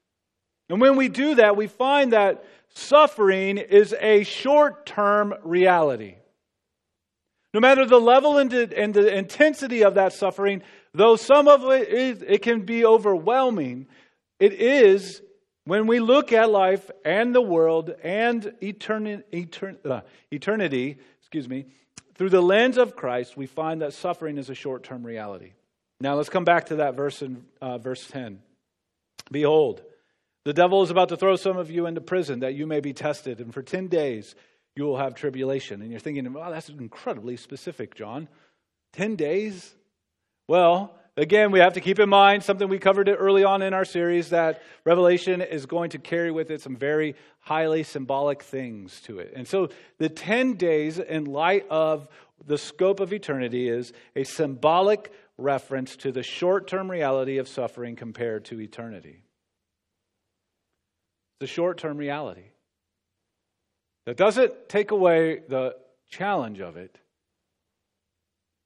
And 0.68 0.82
when 0.82 0.96
we 0.96 1.10
do 1.10 1.36
that, 1.36 1.56
we 1.56 1.68
find 1.68 2.14
that 2.14 2.44
suffering 2.74 3.58
is 3.58 3.96
a 4.00 4.24
short 4.24 4.86
term 4.86 5.34
reality. 5.44 6.16
No 7.54 7.60
matter 7.60 7.86
the 7.86 8.00
level 8.00 8.38
and 8.38 8.52
the 8.52 9.18
intensity 9.18 9.84
of 9.84 9.96
that 9.96 10.14
suffering, 10.14 10.62
though 10.94 11.16
some 11.16 11.48
of 11.48 11.64
it, 11.72 12.22
it 12.22 12.42
can 12.42 12.62
be 12.62 12.86
overwhelming, 12.86 13.88
it 14.40 14.54
is 14.54 15.22
when 15.66 15.88
we 15.88 16.00
look 16.00 16.32
at 16.32 16.50
life 16.50 16.90
and 17.04 17.34
the 17.34 17.42
world 17.42 17.94
and 18.04 18.54
eternity, 18.62 19.48
uh, 19.86 20.02
eternity 20.32 20.98
excuse 21.32 21.48
me, 21.48 21.66
through 22.16 22.32
the 22.32 22.42
lens 22.42 22.78
of 22.78 22.96
Christ, 22.96 23.38
we 23.38 23.46
find 23.46 23.84
that 23.84 23.94
suffering 23.94 24.40
is 24.40 24.50
a 24.50 24.56
short 24.56 24.84
term 24.84 25.06
reality. 25.06 25.52
Now 26.02 26.16
let's 26.16 26.30
come 26.30 26.44
back 26.44 26.66
to 26.68 26.78
that 26.78 26.96
verse 26.96 27.22
in 27.22 27.46
uh, 27.62 27.78
verse 27.78 28.08
10. 28.08 28.40
Behold, 29.32 29.84
the 30.46 30.54
devil 30.54 30.82
is 30.82 30.90
about 30.90 31.10
to 31.10 31.18
throw 31.18 31.36
some 31.36 31.58
of 31.58 31.70
you 31.70 31.86
into 31.86 32.02
prison 32.02 32.40
that 32.40 32.56
you 32.56 32.66
may 32.66 32.80
be 32.80 32.94
tested, 32.94 33.40
and 33.40 33.54
for 33.54 33.62
10 33.62 33.90
days 33.90 34.34
you 34.80 34.86
will 34.86 34.98
have 34.98 35.14
tribulation. 35.14 35.82
And 35.82 35.92
you're 35.92 36.00
thinking, 36.00 36.32
wow, 36.32 36.52
that's 36.52 36.70
incredibly 36.70 37.36
specific, 37.36 37.96
John. 37.96 38.30
10 38.94 39.18
days? 39.18 39.76
Well, 40.48 40.96
again, 41.18 41.52
we 41.52 41.60
have 41.60 41.74
to 41.74 41.82
keep 41.82 42.00
in 42.00 42.08
mind 42.08 42.46
something 42.46 42.70
we 42.70 42.80
covered 42.80 43.10
it 43.10 43.16
early 43.16 43.44
on 43.44 43.62
in 43.62 43.74
our 43.74 43.84
series 43.84 44.30
that 44.30 44.64
Revelation 44.86 45.42
is 45.42 45.66
going 45.66 45.90
to 45.90 45.98
carry 45.98 46.32
with 46.32 46.50
it 46.50 46.62
some 46.62 46.78
very 46.78 47.16
highly 47.40 47.84
symbolic 47.84 48.42
things 48.42 49.02
to 49.02 49.20
it. 49.20 49.34
And 49.36 49.46
so 49.46 49.68
the 49.98 50.08
10 50.08 50.54
days, 50.54 50.98
in 50.98 51.26
light 51.26 51.66
of 51.70 52.08
the 52.48 52.58
scope 52.58 53.02
of 53.02 53.12
eternity, 53.12 53.68
is 53.68 53.92
a 54.16 54.24
symbolic 54.24 55.12
reference 55.38 55.98
to 55.98 56.14
the 56.14 56.24
short 56.24 56.70
term 56.70 56.90
reality 56.90 57.38
of 57.38 57.50
suffering 57.50 57.98
compared 57.98 58.46
to 58.46 58.62
eternity. 58.62 59.24
The 61.42 61.48
short 61.48 61.80
term 61.80 61.98
reality. 61.98 62.46
That 64.10 64.18
doesn't 64.18 64.70
take 64.70 64.90
away 64.90 65.44
the 65.50 65.76
challenge 66.10 66.62
of 66.62 66.78
it, 66.78 66.98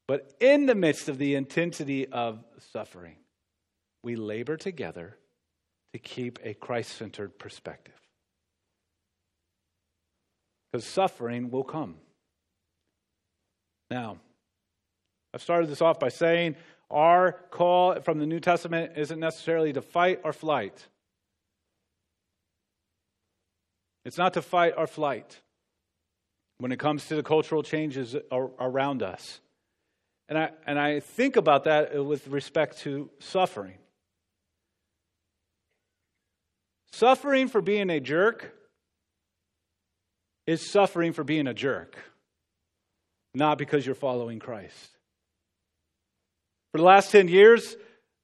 but 0.07 0.31
in 0.39 0.67
the 0.67 0.73
midst 0.73 1.09
of 1.09 1.17
the 1.17 1.35
intensity 1.35 2.07
of 2.07 2.45
suffering, 2.71 3.17
we 4.03 4.15
labor 4.15 4.55
together 4.55 5.17
to 5.91 5.99
keep 5.99 6.39
a 6.45 6.53
Christ 6.53 6.95
centered 6.95 7.37
perspective. 7.37 7.99
Because 10.71 10.85
suffering 10.85 11.51
will 11.51 11.65
come. 11.65 11.95
Now, 13.91 14.19
I've 15.33 15.41
started 15.41 15.69
this 15.69 15.81
off 15.81 15.99
by 15.99 16.07
saying 16.07 16.55
our 16.89 17.33
call 17.51 17.99
from 17.99 18.17
the 18.17 18.25
New 18.25 18.39
Testament 18.39 18.93
isn't 18.95 19.19
necessarily 19.19 19.73
to 19.73 19.81
fight 19.81 20.21
or 20.23 20.31
flight. 20.31 20.87
It's 24.05 24.17
not 24.17 24.33
to 24.33 24.41
fight 24.41 24.73
or 24.77 24.87
flight 24.87 25.39
when 26.57 26.71
it 26.71 26.79
comes 26.79 27.07
to 27.07 27.15
the 27.15 27.23
cultural 27.23 27.63
changes 27.63 28.15
around 28.31 29.03
us. 29.03 29.39
And 30.29 30.37
I, 30.37 30.51
and 30.65 30.79
I 30.79 30.99
think 30.99 31.35
about 31.35 31.65
that 31.65 32.05
with 32.05 32.27
respect 32.27 32.79
to 32.79 33.09
suffering. 33.19 33.77
Suffering 36.91 37.47
for 37.47 37.61
being 37.61 37.89
a 37.89 37.99
jerk 37.99 38.53
is 40.45 40.69
suffering 40.69 41.13
for 41.13 41.23
being 41.23 41.47
a 41.47 41.53
jerk, 41.53 41.97
not 43.33 43.57
because 43.57 43.85
you're 43.85 43.95
following 43.95 44.39
Christ. 44.39 44.89
For 46.71 46.77
the 46.77 46.83
last 46.83 47.11
10 47.11 47.27
years, 47.27 47.75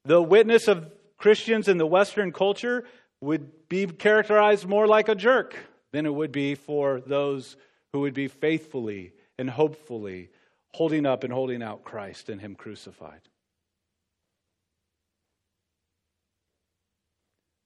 the 0.05 0.21
witness 0.21 0.67
of 0.67 0.91
Christians 1.17 1.67
in 1.67 1.77
the 1.77 1.85
Western 1.85 2.31
culture 2.31 2.85
would 3.21 3.67
be 3.67 3.86
characterized 3.86 4.67
more 4.67 4.88
like 4.88 5.10
a 5.10 5.15
jerk 5.15 5.55
than 5.91 6.05
it 6.05 6.13
would 6.13 6.32
be 6.32 6.55
for 6.55 7.01
those 7.01 7.58
who 7.91 8.01
would 8.01 8.13
be 8.13 8.27
faithfully 8.27 9.13
and 9.38 9.49
hopefully 9.49 10.29
holding 10.73 11.05
up 11.05 11.23
and 11.23 11.34
holding 11.34 11.63
out 11.63 11.84
Christ 11.84 12.29
and 12.29 12.39
Him 12.39 12.55
crucified. 12.55 13.21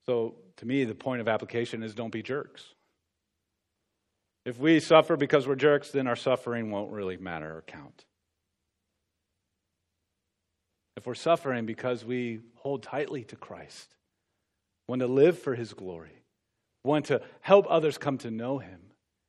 So, 0.05 0.35
to 0.57 0.65
me, 0.65 0.83
the 0.83 0.95
point 0.95 1.21
of 1.21 1.27
application 1.27 1.83
is 1.83 1.93
don't 1.93 2.11
be 2.11 2.23
jerks. 2.23 2.63
If 4.45 4.59
we 4.59 4.79
suffer 4.79 5.15
because 5.15 5.47
we're 5.47 5.55
jerks, 5.55 5.91
then 5.91 6.07
our 6.07 6.17
suffering 6.17 6.69
won't 6.69 6.91
really 6.91 7.15
matter 7.15 7.57
or 7.57 7.63
count. 7.65 8.03
If 10.97 11.07
we're 11.07 11.15
suffering 11.15 11.65
because 11.65 12.03
we 12.03 12.41
hold 12.55 12.83
tightly 12.83 13.23
to 13.25 13.35
Christ, 13.35 13.95
want 14.87 15.01
to 15.01 15.07
live 15.07 15.39
for 15.39 15.55
His 15.55 15.73
glory, 15.73 16.23
want 16.83 17.05
to 17.05 17.21
help 17.41 17.65
others 17.69 17.97
come 17.97 18.17
to 18.19 18.31
know 18.31 18.57
Him, 18.57 18.79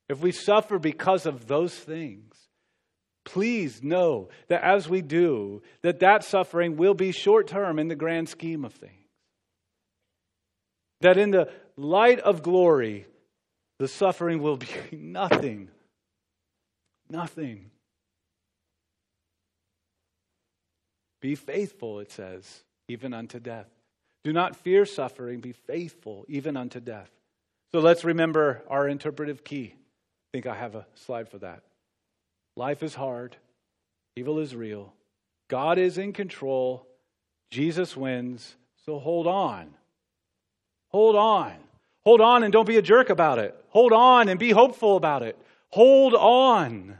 if 0.09 0.21
we 0.21 0.33
suffer 0.33 0.79
because 0.79 1.27
of 1.27 1.47
those 1.47 1.75
things, 1.75 2.35
please 3.25 3.83
know 3.83 4.29
that 4.49 4.63
as 4.63 4.89
we 4.89 5.01
do, 5.01 5.63
that 5.83 6.01
that 6.01 6.25
suffering 6.25 6.77
will 6.77 6.95
be 6.95 7.13
short 7.13 7.47
term 7.47 7.79
in 7.79 7.89
the 7.89 7.97
grand 7.97 8.29
scheme 8.29 8.65
of 8.65 8.75
things. 8.75 8.93
That 11.01 11.19
in 11.19 11.31
the 11.31 11.51
light 11.77 12.21
of 12.21 12.43
glory, 12.43 13.07
the 13.79 13.89
suffering 13.89 14.41
will 14.41 14.57
be 14.57 14.69
nothing. 14.93 15.71
Nothing. 17.09 17.71
Be 21.21 21.35
faithful, 21.35 22.01
it 22.01 22.13
says, 22.13 22.65
even 22.89 23.15
unto 23.15 23.41
death. 23.41 23.69
Do 24.25 24.33
not 24.33 24.57
fear 24.57 24.87
suffering, 24.87 25.41
be 25.41 25.53
faithful 25.53 26.25
even 26.29 26.57
unto 26.57 26.81
death. 26.81 27.11
So 27.73 27.81
let's 27.81 28.05
remember 28.05 28.63
our 28.69 28.89
interpretive 28.89 29.45
key. 29.45 29.75
I 29.75 30.29
think 30.33 30.47
I 30.47 30.55
have 30.55 30.75
a 30.75 30.87
slide 30.95 31.29
for 31.29 31.39
that. 31.39 31.63
Life 32.57 32.83
is 32.83 32.95
hard, 32.95 33.37
evil 34.17 34.39
is 34.39 34.57
real, 34.57 34.93
God 35.49 35.79
is 35.79 35.99
in 35.99 36.13
control, 36.13 36.87
Jesus 37.51 37.97
wins, 37.97 38.57
so 38.85 38.99
hold 38.99 39.27
on. 39.27 39.75
Hold 40.89 41.17
on. 41.17 41.55
Hold 42.05 42.21
on 42.21 42.45
and 42.45 42.53
don't 42.53 42.67
be 42.67 42.77
a 42.77 42.83
jerk 42.83 43.11
about 43.11 43.39
it. 43.39 43.57
Hold 43.71 43.93
on 43.93 44.29
and 44.29 44.39
be 44.39 44.51
hopeful 44.51 44.97
about 44.97 45.23
it. 45.23 45.39
Hold 45.71 46.15
on 46.15 46.99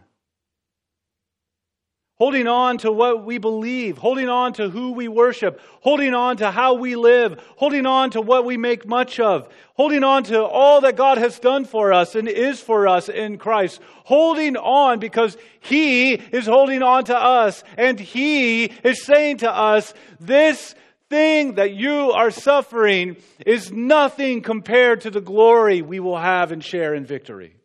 holding 2.17 2.47
on 2.47 2.79
to 2.79 2.93
what 2.93 3.25
we 3.25 3.39
believe, 3.39 3.99
holding 3.99 4.29
on 4.29 4.53
to 4.53 4.69
who 4.69 4.93
we 4.93 5.09
worship, 5.09 5.61
holding 5.81 6.15
on 6.15 6.37
to 6.37 6.51
how 6.51 6.75
we 6.75 6.95
live, 6.95 7.41
holding 7.57 7.87
on 7.87 8.11
to 8.11 8.21
what 8.21 8.45
we 8.45 8.57
make 8.57 8.87
much 8.87 9.19
of, 9.19 9.49
holding 9.75 10.05
on 10.05 10.23
to 10.23 10.41
all 10.43 10.81
that 10.81 10.97
God 10.97 11.19
has 11.19 11.39
done 11.41 11.65
for 11.65 11.93
us 11.93 12.15
and 12.15 12.29
is 12.29 12.61
for 12.61 12.87
us 12.87 13.09
in 13.09 13.37
Christ, 13.37 13.81
holding 14.05 14.57
on 14.57 15.01
because 15.01 15.37
He 15.61 16.13
is 16.13 16.47
holding 16.47 16.83
on 16.83 17.05
to 17.07 17.17
us 17.17 17.65
and 17.77 17.99
He 17.99 18.65
is 18.65 19.05
saying 19.05 19.39
to 19.39 19.51
us, 19.51 19.93
this 20.21 20.75
thing 21.11 21.57
that 21.57 21.75
you 21.75 22.13
are 22.13 22.31
suffering 22.31 23.17
is 23.45 23.73
nothing 23.73 24.41
compared 24.41 25.01
to 25.03 25.11
the 25.11 25.21
glory 25.21 25.83
we 25.83 26.01
will 26.01 26.19
have 26.19 26.53
and 26.53 26.63
share 26.63 26.95
in 26.95 27.05
victory. 27.05 27.57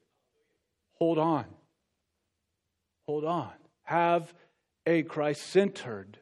Hold 0.95 1.19
on. 1.19 1.45
Hold 3.05 3.25
on. 3.25 3.51
Have 3.89 4.35
a 4.85 5.01
Christ 5.01 5.41
centered 5.47 6.19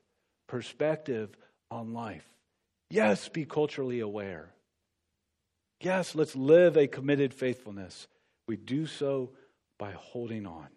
perspective 0.47 1.35
on 1.69 1.91
life. 1.91 2.25
Yes, 2.89 3.27
be 3.27 3.43
culturally 3.43 3.99
aware. 3.99 4.53
Yes, 5.81 6.15
let's 6.15 6.33
live 6.33 6.77
a 6.77 6.87
committed 6.87 7.33
faithfulness. 7.33 8.07
We 8.47 8.55
do 8.55 8.85
so 8.85 9.31
by 9.77 9.91
holding 9.91 10.45
on. 10.47 10.67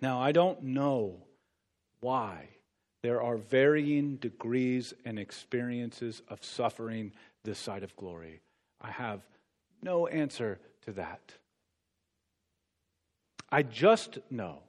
Now, 0.00 0.18
I 0.18 0.32
don't 0.32 0.62
know 0.62 1.18
why 2.00 2.48
there 3.02 3.20
are 3.20 3.36
varying 3.36 4.16
degrees 4.16 4.94
and 5.04 5.18
experiences 5.18 6.22
of 6.28 6.42
suffering 6.42 7.12
this 7.44 7.58
side 7.58 7.82
of 7.82 7.94
glory. 7.96 8.40
I 8.80 8.90
have 8.90 9.20
no 9.82 10.06
answer 10.06 10.58
to 10.86 10.92
that. 10.92 11.34
I 13.50 13.62
just 13.62 14.18
know 14.30 14.62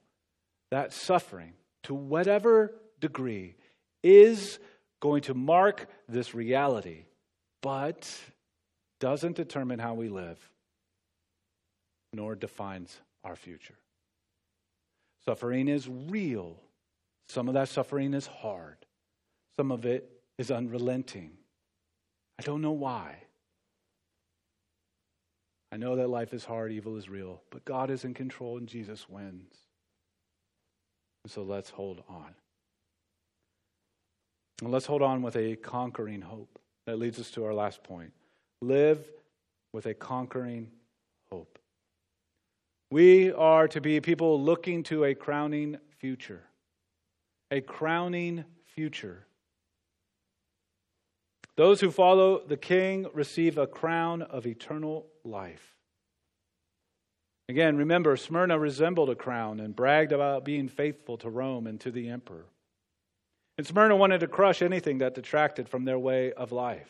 that 0.74 0.92
suffering, 0.92 1.52
to 1.84 1.94
whatever 1.94 2.74
degree, 3.00 3.54
is 4.02 4.58
going 4.98 5.22
to 5.22 5.32
mark 5.32 5.86
this 6.08 6.34
reality, 6.34 7.04
but 7.62 8.12
doesn't 8.98 9.36
determine 9.36 9.78
how 9.78 9.94
we 9.94 10.08
live, 10.08 10.50
nor 12.12 12.34
defines 12.34 12.98
our 13.22 13.36
future. 13.36 13.78
Suffering 15.24 15.68
is 15.68 15.88
real. 15.88 16.56
Some 17.28 17.46
of 17.46 17.54
that 17.54 17.68
suffering 17.68 18.12
is 18.12 18.26
hard. 18.26 18.78
Some 19.56 19.70
of 19.70 19.86
it 19.86 20.10
is 20.38 20.50
unrelenting. 20.50 21.30
I 22.36 22.42
don't 22.42 22.62
know 22.62 22.72
why. 22.72 23.18
I 25.70 25.76
know 25.76 25.94
that 25.94 26.10
life 26.10 26.34
is 26.34 26.44
hard, 26.44 26.72
evil 26.72 26.96
is 26.96 27.08
real, 27.08 27.42
but 27.50 27.64
God 27.64 27.90
is 27.92 28.04
in 28.04 28.12
control 28.12 28.58
and 28.58 28.66
Jesus 28.66 29.08
wins. 29.08 29.54
So 31.26 31.42
let's 31.42 31.70
hold 31.70 32.02
on. 32.08 32.34
And 34.62 34.70
let's 34.70 34.86
hold 34.86 35.02
on 35.02 35.22
with 35.22 35.36
a 35.36 35.56
conquering 35.56 36.20
hope. 36.20 36.58
That 36.86 36.98
leads 36.98 37.18
us 37.18 37.30
to 37.32 37.44
our 37.44 37.54
last 37.54 37.82
point. 37.82 38.12
Live 38.60 39.06
with 39.72 39.86
a 39.86 39.94
conquering 39.94 40.70
hope. 41.30 41.58
We 42.90 43.32
are 43.32 43.66
to 43.68 43.80
be 43.80 44.00
people 44.00 44.40
looking 44.40 44.82
to 44.84 45.04
a 45.04 45.14
crowning 45.14 45.78
future. 45.98 46.44
A 47.50 47.60
crowning 47.60 48.44
future. 48.66 49.26
Those 51.56 51.80
who 51.80 51.90
follow 51.90 52.42
the 52.46 52.56
king 52.56 53.06
receive 53.12 53.58
a 53.58 53.66
crown 53.66 54.22
of 54.22 54.46
eternal 54.46 55.06
life. 55.24 55.73
Again, 57.48 57.76
remember, 57.76 58.16
Smyrna 58.16 58.58
resembled 58.58 59.10
a 59.10 59.14
crown 59.14 59.60
and 59.60 59.76
bragged 59.76 60.12
about 60.12 60.44
being 60.44 60.68
faithful 60.68 61.18
to 61.18 61.28
Rome 61.28 61.66
and 61.66 61.78
to 61.80 61.90
the 61.90 62.08
emperor. 62.08 62.46
And 63.58 63.66
Smyrna 63.66 63.96
wanted 63.96 64.20
to 64.20 64.28
crush 64.28 64.62
anything 64.62 64.98
that 64.98 65.14
detracted 65.14 65.68
from 65.68 65.84
their 65.84 65.98
way 65.98 66.32
of 66.32 66.52
life. 66.52 66.88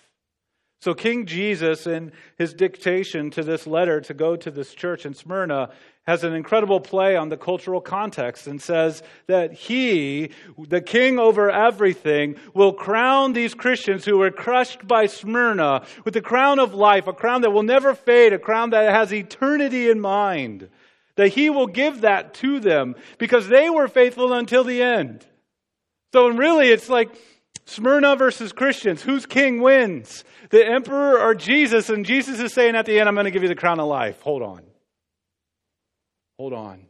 So, 0.81 0.95
King 0.95 1.27
Jesus, 1.27 1.87
in 1.87 2.13
his 2.37 2.55
dictation 2.55 3.31
to 3.31 3.43
this 3.43 3.67
letter 3.67 4.01
to 4.03 4.15
go 4.15 4.37
to 4.37 4.51
this 4.51 4.75
church 4.75 5.07
in 5.07 5.15
Smyrna, 5.15 5.71
has 6.07 6.23
an 6.23 6.35
incredible 6.35 6.81
play 6.81 7.17
on 7.17 7.31
the 7.31 7.37
cultural 7.37 7.81
context 7.81 8.47
and 8.47 8.61
says 8.61 9.03
that 9.27 9.53
he, 9.53 10.31
the 10.59 10.83
king 10.83 11.19
over 11.19 11.51
everything, 11.51 12.37
will 12.53 12.73
crown 12.73 13.33
these 13.33 13.55
Christians 13.55 14.05
who 14.05 14.19
were 14.19 14.31
crushed 14.31 14.87
by 14.87 15.07
Smyrna 15.07 15.87
with 16.05 16.15
the 16.15 16.21
crown 16.21 16.59
of 16.59 16.75
life, 16.75 17.07
a 17.07 17.13
crown 17.15 17.41
that 17.41 17.53
will 17.53 17.63
never 17.63 17.95
fade, 17.95 18.33
a 18.33 18.39
crown 18.39 18.71
that 18.71 18.95
has 18.95 19.13
eternity 19.13 19.89
in 19.89 20.01
mind. 20.01 20.69
That 21.17 21.29
he 21.29 21.49
will 21.49 21.69
give 21.69 22.03
that 22.03 22.35
to 22.35 22.59
them 22.59 22.97
because 23.19 23.49
they 23.49 23.71
were 23.71 23.89
faithful 23.89 24.33
until 24.33 24.65
the 24.65 24.83
end. 24.83 25.25
So, 26.13 26.29
really, 26.29 26.71
it's 26.71 26.89
like 26.89 27.17
Smyrna 27.67 28.17
versus 28.17 28.53
Christians. 28.53 29.01
Whose 29.01 29.25
king 29.25 29.61
wins? 29.61 30.25
The 30.51 30.67
emperor 30.67 31.21
or 31.21 31.35
Jesus? 31.35 31.89
And 31.89 32.05
Jesus 32.05 32.41
is 32.41 32.53
saying 32.53 32.75
at 32.75 32.85
the 32.85 32.99
end, 32.99 33.09
I'm 33.09 33.15
going 33.15 33.25
to 33.25 33.31
give 33.31 33.43
you 33.43 33.49
the 33.49 33.55
crown 33.55 33.79
of 33.79 33.87
life. 33.87 34.21
Hold 34.23 34.43
on. 34.43 34.74
Hold 36.45 36.53
on. 36.53 36.85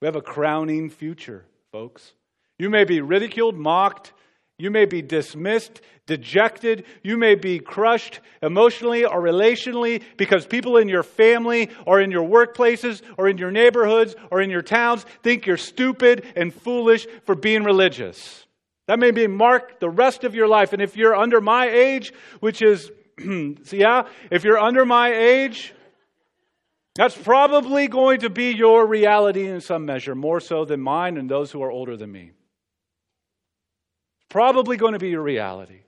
We 0.00 0.06
have 0.06 0.14
a 0.14 0.22
crowning 0.22 0.88
future, 0.88 1.44
folks. 1.72 2.12
You 2.60 2.70
may 2.70 2.84
be 2.84 3.00
ridiculed, 3.00 3.56
mocked. 3.56 4.12
You 4.56 4.70
may 4.70 4.84
be 4.84 5.02
dismissed, 5.02 5.80
dejected. 6.06 6.84
You 7.02 7.16
may 7.16 7.34
be 7.34 7.58
crushed 7.58 8.20
emotionally 8.40 9.04
or 9.04 9.20
relationally 9.20 10.00
because 10.16 10.46
people 10.46 10.76
in 10.76 10.88
your 10.88 11.02
family 11.02 11.70
or 11.84 12.00
in 12.00 12.12
your 12.12 12.22
workplaces 12.22 13.02
or 13.18 13.28
in 13.28 13.36
your 13.36 13.50
neighborhoods 13.50 14.14
or 14.30 14.40
in 14.40 14.48
your 14.48 14.62
towns 14.62 15.04
think 15.24 15.44
you're 15.44 15.56
stupid 15.56 16.24
and 16.36 16.54
foolish 16.54 17.08
for 17.24 17.34
being 17.34 17.64
religious. 17.64 18.46
That 18.86 19.00
may 19.00 19.10
be 19.10 19.26
marked 19.26 19.80
the 19.80 19.90
rest 19.90 20.22
of 20.22 20.36
your 20.36 20.46
life. 20.46 20.72
And 20.72 20.80
if 20.80 20.96
you're 20.96 21.16
under 21.16 21.40
my 21.40 21.68
age, 21.68 22.12
which 22.38 22.62
is, 22.62 22.92
yeah, 23.72 24.06
if 24.30 24.44
you're 24.44 24.60
under 24.60 24.84
my 24.84 25.12
age, 25.12 25.74
that's 26.94 27.16
probably 27.16 27.88
going 27.88 28.20
to 28.20 28.30
be 28.30 28.52
your 28.52 28.86
reality 28.86 29.48
in 29.48 29.60
some 29.60 29.84
measure, 29.84 30.14
more 30.14 30.40
so 30.40 30.64
than 30.64 30.80
mine 30.80 31.16
and 31.16 31.28
those 31.28 31.50
who 31.50 31.62
are 31.62 31.70
older 31.70 31.96
than 31.96 32.12
me. 32.12 32.32
Probably 34.28 34.76
going 34.76 34.92
to 34.92 34.98
be 34.98 35.10
your 35.10 35.22
reality. 35.22 35.80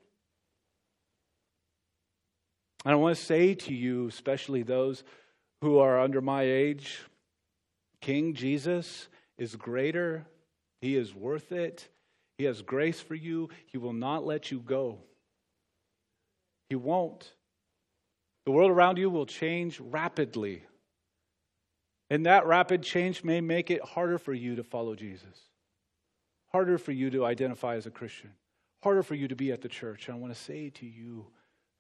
And 2.85 2.93
I 2.93 2.97
want 2.97 3.17
to 3.17 3.25
say 3.25 3.55
to 3.55 3.75
you, 3.75 4.09
especially 4.09 4.63
those 4.63 5.05
who 5.61 5.79
are 5.79 6.01
under 6.01 6.21
my 6.21 6.43
age, 6.43 7.01
King 8.01 8.35
Jesus 8.35 9.09
is 9.39 9.57
greater. 9.57 10.25
He 10.81 10.97
is 10.97 11.15
worth 11.15 11.51
it. 11.53 11.89
He 12.39 12.45
has 12.45 12.63
grace 12.63 13.01
for 13.01 13.15
you. 13.15 13.49
He 13.67 13.79
will 13.79 13.93
not 13.93 14.27
let 14.27 14.51
you 14.51 14.61
go. 14.61 14.99
He 16.69 16.77
won't. 16.77 17.33
The 18.45 18.53
world 18.53 18.71
around 18.71 18.99
you 18.99 19.11
will 19.11 19.27
change 19.27 19.81
rapidly. 19.81 20.63
And 22.09 22.27
that 22.27 22.47
rapid 22.47 22.83
change 22.83 23.25
may 23.25 23.41
make 23.41 23.71
it 23.71 23.83
harder 23.83 24.19
for 24.19 24.33
you 24.33 24.55
to 24.57 24.63
follow 24.63 24.95
Jesus, 24.95 25.51
harder 26.53 26.79
for 26.79 26.93
you 26.93 27.11
to 27.11 27.25
identify 27.25 27.75
as 27.75 27.87
a 27.87 27.91
Christian, 27.91 28.31
harder 28.83 29.03
for 29.03 29.15
you 29.15 29.27
to 29.29 29.37
be 29.37 29.51
at 29.51 29.61
the 29.61 29.69
church. 29.69 30.07
And 30.07 30.17
I 30.17 30.21
want 30.21 30.33
to 30.33 30.41
say 30.41 30.71
to 30.71 30.87
you 30.87 31.27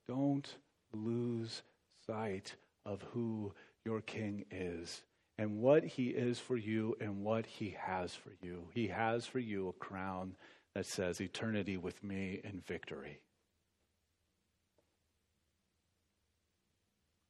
don't 0.08 0.48
lose 0.92 1.62
sight 2.06 2.54
of 2.84 3.02
who 3.12 3.52
your 3.84 4.00
King 4.00 4.44
is 4.50 5.02
and 5.38 5.58
what 5.58 5.84
he 5.84 6.08
is 6.08 6.38
for 6.38 6.56
you 6.56 6.96
and 7.00 7.22
what 7.22 7.46
he 7.46 7.76
has 7.78 8.14
for 8.14 8.32
you. 8.42 8.68
He 8.72 8.88
has 8.88 9.26
for 9.26 9.38
you 9.38 9.68
a 9.68 9.72
crown 9.72 10.34
that 10.74 10.86
says 10.86 11.20
eternity 11.20 11.76
with 11.76 12.02
me 12.02 12.40
in 12.42 12.62
victory. 12.66 13.20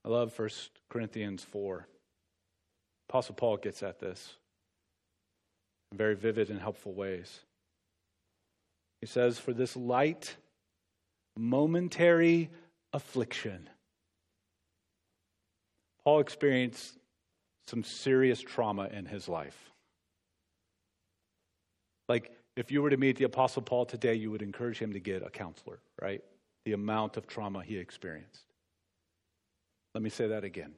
I 0.05 0.09
love 0.09 0.39
1 0.39 0.49
Corinthians 0.89 1.43
4. 1.43 1.87
Apostle 3.09 3.35
Paul 3.35 3.57
gets 3.59 3.83
at 3.83 4.01
this 4.01 4.35
in 5.93 5.99
very 5.99 6.15
vivid 6.15 6.51
and 6.51 6.61
helpful 6.61 6.93
ways. 6.93 7.41
He 9.01 9.07
says, 9.07 9.39
For 9.39 9.53
this 9.53 9.77
light, 9.77 10.37
momentary 11.37 12.51
affliction. 12.93 13.69
Paul 16.05 16.21
experienced 16.21 16.97
some 17.67 17.85
serious 17.85 18.41
trauma 18.41 18.89
in 18.93 19.07
his 19.07 19.29
life. 19.29 19.73
Like, 22.09 22.33
if 22.57 22.71
you 22.71 22.81
were 22.81 22.91
to 22.91 22.97
meet 22.97 23.17
the 23.17 23.25
Apostle 23.25 23.63
Paul 23.63 23.85
today, 23.85 24.15
you 24.15 24.31
would 24.31 24.43
encourage 24.43 24.79
him 24.79 24.93
to 24.93 25.01
get 25.01 25.27
a 25.27 25.31
counselor, 25.31 25.81
right? 26.01 26.23
The 26.65 26.73
amount 26.73 27.17
of 27.17 27.27
trauma 27.27 27.63
he 27.63 27.77
experienced. 27.77 28.47
Let 29.95 30.03
me 30.03 30.11
say 30.11 30.29
that 30.29 30.45
again. 30.45 30.75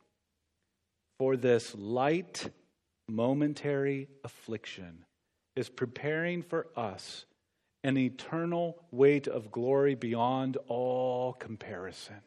For 1.19 1.37
this 1.37 1.75
light, 1.75 2.49
momentary 3.09 4.09
affliction 4.23 5.05
is 5.57 5.69
preparing 5.69 6.43
for 6.43 6.69
us 6.77 7.25
an 7.83 7.97
eternal 7.97 8.79
weight 8.91 9.27
of 9.27 9.51
glory 9.51 9.95
beyond 9.95 10.57
all 10.69 11.33
comparison. 11.33 12.21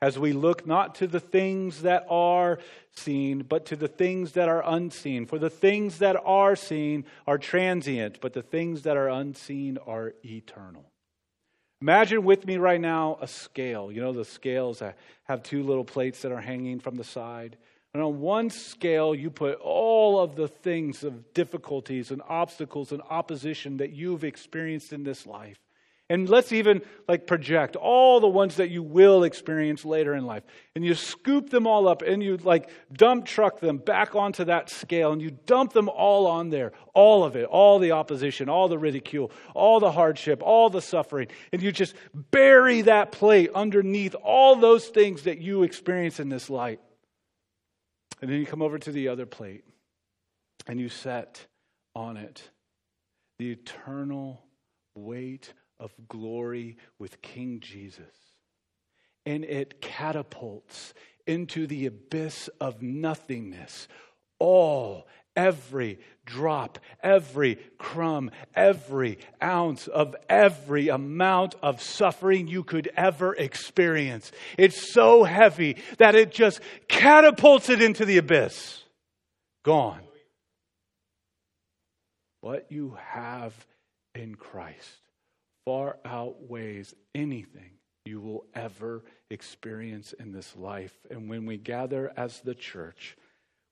As 0.00 0.18
we 0.18 0.32
look 0.32 0.66
not 0.66 0.96
to 0.96 1.06
the 1.06 1.20
things 1.20 1.82
that 1.82 2.06
are 2.08 2.58
seen, 2.96 3.42
but 3.42 3.66
to 3.66 3.76
the 3.76 3.88
things 3.88 4.32
that 4.32 4.48
are 4.48 4.62
unseen. 4.66 5.26
For 5.26 5.38
the 5.38 5.50
things 5.50 5.98
that 5.98 6.16
are 6.24 6.56
seen 6.56 7.04
are 7.26 7.38
transient, 7.38 8.20
but 8.20 8.32
the 8.32 8.42
things 8.42 8.82
that 8.82 8.96
are 8.96 9.08
unseen 9.08 9.78
are 9.86 10.14
eternal. 10.24 10.90
Imagine 11.80 12.24
with 12.24 12.46
me 12.46 12.56
right 12.56 12.80
now 12.80 13.18
a 13.20 13.28
scale. 13.28 13.92
You 13.92 14.00
know, 14.00 14.12
the 14.12 14.24
scales 14.24 14.80
that 14.80 14.96
have 15.24 15.42
two 15.42 15.62
little 15.62 15.84
plates 15.84 16.22
that 16.22 16.32
are 16.32 16.40
hanging 16.40 16.80
from 16.80 16.96
the 16.96 17.04
side. 17.04 17.56
And 17.94 18.02
on 18.02 18.20
one 18.20 18.48
scale, 18.48 19.14
you 19.14 19.30
put 19.30 19.58
all 19.60 20.18
of 20.18 20.34
the 20.34 20.48
things 20.48 21.04
of 21.04 21.34
difficulties 21.34 22.10
and 22.10 22.22
obstacles 22.26 22.90
and 22.90 23.02
opposition 23.10 23.78
that 23.78 23.90
you've 23.90 24.24
experienced 24.24 24.92
in 24.94 25.04
this 25.04 25.26
life. 25.26 25.58
And 26.08 26.28
let's 26.28 26.52
even 26.52 26.82
like 27.08 27.26
project 27.26 27.74
all 27.74 28.20
the 28.20 28.28
ones 28.28 28.56
that 28.56 28.68
you 28.68 28.82
will 28.82 29.24
experience 29.24 29.84
later 29.84 30.14
in 30.14 30.26
life. 30.26 30.42
And 30.74 30.84
you 30.84 30.94
scoop 30.94 31.48
them 31.48 31.66
all 31.66 31.88
up 31.88 32.02
and 32.02 32.22
you 32.22 32.36
like 32.36 32.68
dump 32.92 33.24
truck 33.24 33.60
them 33.60 33.78
back 33.78 34.14
onto 34.14 34.44
that 34.44 34.68
scale 34.68 35.12
and 35.12 35.22
you 35.22 35.30
dump 35.46 35.72
them 35.72 35.88
all 35.88 36.26
on 36.26 36.50
there. 36.50 36.72
All 36.92 37.24
of 37.24 37.34
it, 37.34 37.46
all 37.46 37.78
the 37.78 37.92
opposition, 37.92 38.50
all 38.50 38.68
the 38.68 38.78
ridicule, 38.78 39.30
all 39.54 39.80
the 39.80 39.92
hardship, 39.92 40.42
all 40.42 40.68
the 40.68 40.82
suffering. 40.82 41.28
And 41.50 41.62
you 41.62 41.72
just 41.72 41.94
bury 42.14 42.82
that 42.82 43.12
plate 43.12 43.50
underneath 43.54 44.14
all 44.22 44.56
those 44.56 44.88
things 44.88 45.22
that 45.22 45.38
you 45.38 45.62
experience 45.62 46.20
in 46.20 46.28
this 46.28 46.50
light. 46.50 46.80
And 48.22 48.30
then 48.30 48.38
you 48.38 48.46
come 48.46 48.62
over 48.62 48.78
to 48.78 48.92
the 48.92 49.08
other 49.08 49.26
plate 49.26 49.64
and 50.68 50.80
you 50.80 50.88
set 50.88 51.46
on 51.94 52.16
it 52.16 52.50
the 53.38 53.50
eternal 53.50 54.44
weight 54.94 55.52
of 55.80 55.92
glory 56.08 56.76
with 57.00 57.20
King 57.20 57.58
Jesus. 57.58 58.14
And 59.26 59.44
it 59.44 59.80
catapults 59.80 60.94
into 61.26 61.66
the 61.66 61.86
abyss 61.86 62.48
of 62.60 62.80
nothingness 62.80 63.88
all, 64.38 65.06
every 65.36 65.98
drop, 66.24 66.78
every 67.02 67.56
crumb, 67.78 68.30
every 68.54 69.18
ounce 69.42 69.86
of 69.88 70.14
every 70.28 70.88
amount 70.88 71.54
of 71.62 71.82
suffering 71.82 72.46
you 72.48 72.62
could 72.62 72.90
ever 72.96 73.34
experience. 73.34 74.32
It's 74.56 74.92
so 74.92 75.24
heavy 75.24 75.76
that 75.98 76.14
it 76.14 76.32
just 76.32 76.60
catapults 76.88 77.68
it 77.68 77.82
into 77.82 78.04
the 78.04 78.18
abyss. 78.18 78.82
Gone. 79.64 80.00
What 82.40 82.66
you 82.70 82.96
have 83.10 83.54
in 84.14 84.34
Christ 84.34 84.98
far 85.64 85.96
outweighs 86.04 86.94
anything 87.14 87.70
you 88.04 88.20
will 88.20 88.44
ever 88.54 89.04
experience 89.30 90.12
in 90.12 90.32
this 90.32 90.56
life. 90.56 90.92
And 91.10 91.30
when 91.30 91.46
we 91.46 91.56
gather 91.56 92.12
as 92.16 92.40
the 92.40 92.54
church, 92.54 93.16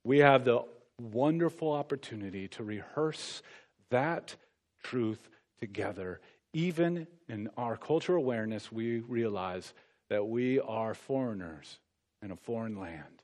we 0.05 0.18
have 0.18 0.44
the 0.44 0.62
wonderful 1.00 1.72
opportunity 1.72 2.48
to 2.48 2.64
rehearse 2.64 3.42
that 3.90 4.36
truth 4.82 5.28
together. 5.58 6.20
Even 6.52 7.06
in 7.28 7.48
our 7.56 7.76
cultural 7.76 8.22
awareness, 8.22 8.72
we 8.72 9.00
realize 9.00 9.72
that 10.08 10.26
we 10.26 10.58
are 10.60 10.94
foreigners 10.94 11.78
in 12.22 12.30
a 12.30 12.36
foreign 12.36 12.78
land, 12.78 13.22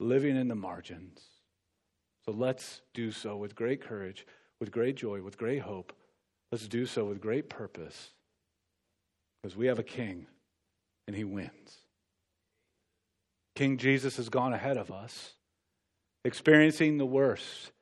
living 0.00 0.36
in 0.36 0.48
the 0.48 0.54
margins. 0.54 1.20
So 2.24 2.32
let's 2.32 2.82
do 2.94 3.10
so 3.10 3.36
with 3.36 3.54
great 3.54 3.80
courage, 3.80 4.26
with 4.60 4.70
great 4.70 4.96
joy, 4.96 5.22
with 5.22 5.36
great 5.36 5.62
hope 5.62 5.92
Let's 6.52 6.68
do 6.68 6.84
so 6.84 7.06
with 7.06 7.22
great 7.22 7.48
purpose 7.48 8.10
because 9.42 9.56
we 9.56 9.66
have 9.66 9.78
a 9.78 9.82
king 9.82 10.26
and 11.06 11.16
he 11.16 11.24
wins. 11.24 11.78
King 13.54 13.78
Jesus 13.78 14.18
has 14.18 14.28
gone 14.28 14.52
ahead 14.52 14.76
of 14.76 14.92
us, 14.92 15.32
experiencing 16.24 16.98
the 16.98 17.06
worst, 17.06 17.72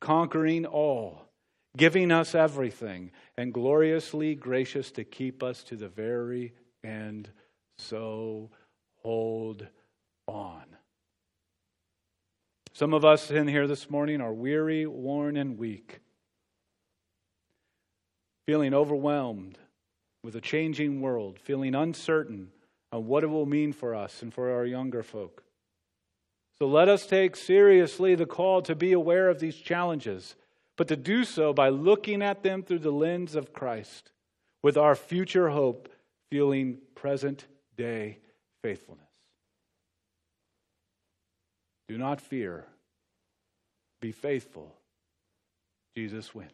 conquering 0.00 0.66
all, 0.66 1.26
giving 1.76 2.12
us 2.12 2.34
everything, 2.34 3.10
and 3.36 3.52
gloriously 3.52 4.34
gracious 4.34 4.90
to 4.92 5.04
keep 5.04 5.42
us 5.42 5.62
to 5.64 5.76
the 5.76 5.88
very 5.88 6.52
end. 6.84 7.30
So 7.78 8.50
hold 9.02 9.66
on. 10.26 10.64
Some 12.72 12.92
of 12.92 13.04
us 13.04 13.30
in 13.30 13.48
here 13.48 13.66
this 13.66 13.88
morning 13.88 14.20
are 14.20 14.34
weary, 14.34 14.86
worn, 14.86 15.36
and 15.36 15.56
weak 15.58 16.00
feeling 18.46 18.72
overwhelmed 18.72 19.58
with 20.22 20.36
a 20.36 20.40
changing 20.40 21.00
world, 21.00 21.38
feeling 21.38 21.74
uncertain 21.74 22.50
on 22.92 23.06
what 23.06 23.24
it 23.24 23.26
will 23.26 23.46
mean 23.46 23.72
for 23.72 23.94
us 23.94 24.22
and 24.22 24.32
for 24.32 24.50
our 24.52 24.64
younger 24.64 25.02
folk. 25.02 25.42
So 26.58 26.66
let 26.66 26.88
us 26.88 27.06
take 27.06 27.36
seriously 27.36 28.14
the 28.14 28.26
call 28.26 28.62
to 28.62 28.74
be 28.74 28.92
aware 28.92 29.28
of 29.28 29.40
these 29.40 29.56
challenges, 29.56 30.36
but 30.76 30.88
to 30.88 30.96
do 30.96 31.24
so 31.24 31.52
by 31.52 31.68
looking 31.68 32.22
at 32.22 32.42
them 32.42 32.62
through 32.62 32.78
the 32.78 32.90
lens 32.90 33.34
of 33.34 33.52
Christ, 33.52 34.10
with 34.62 34.76
our 34.76 34.94
future 34.94 35.50
hope 35.50 35.88
feeling 36.30 36.78
present 36.94 37.46
day 37.76 38.18
faithfulness. 38.62 39.02
Do 41.88 41.98
not 41.98 42.20
fear, 42.20 42.64
be 44.00 44.12
faithful. 44.12 44.74
Jesus 45.94 46.34
wins. 46.34 46.50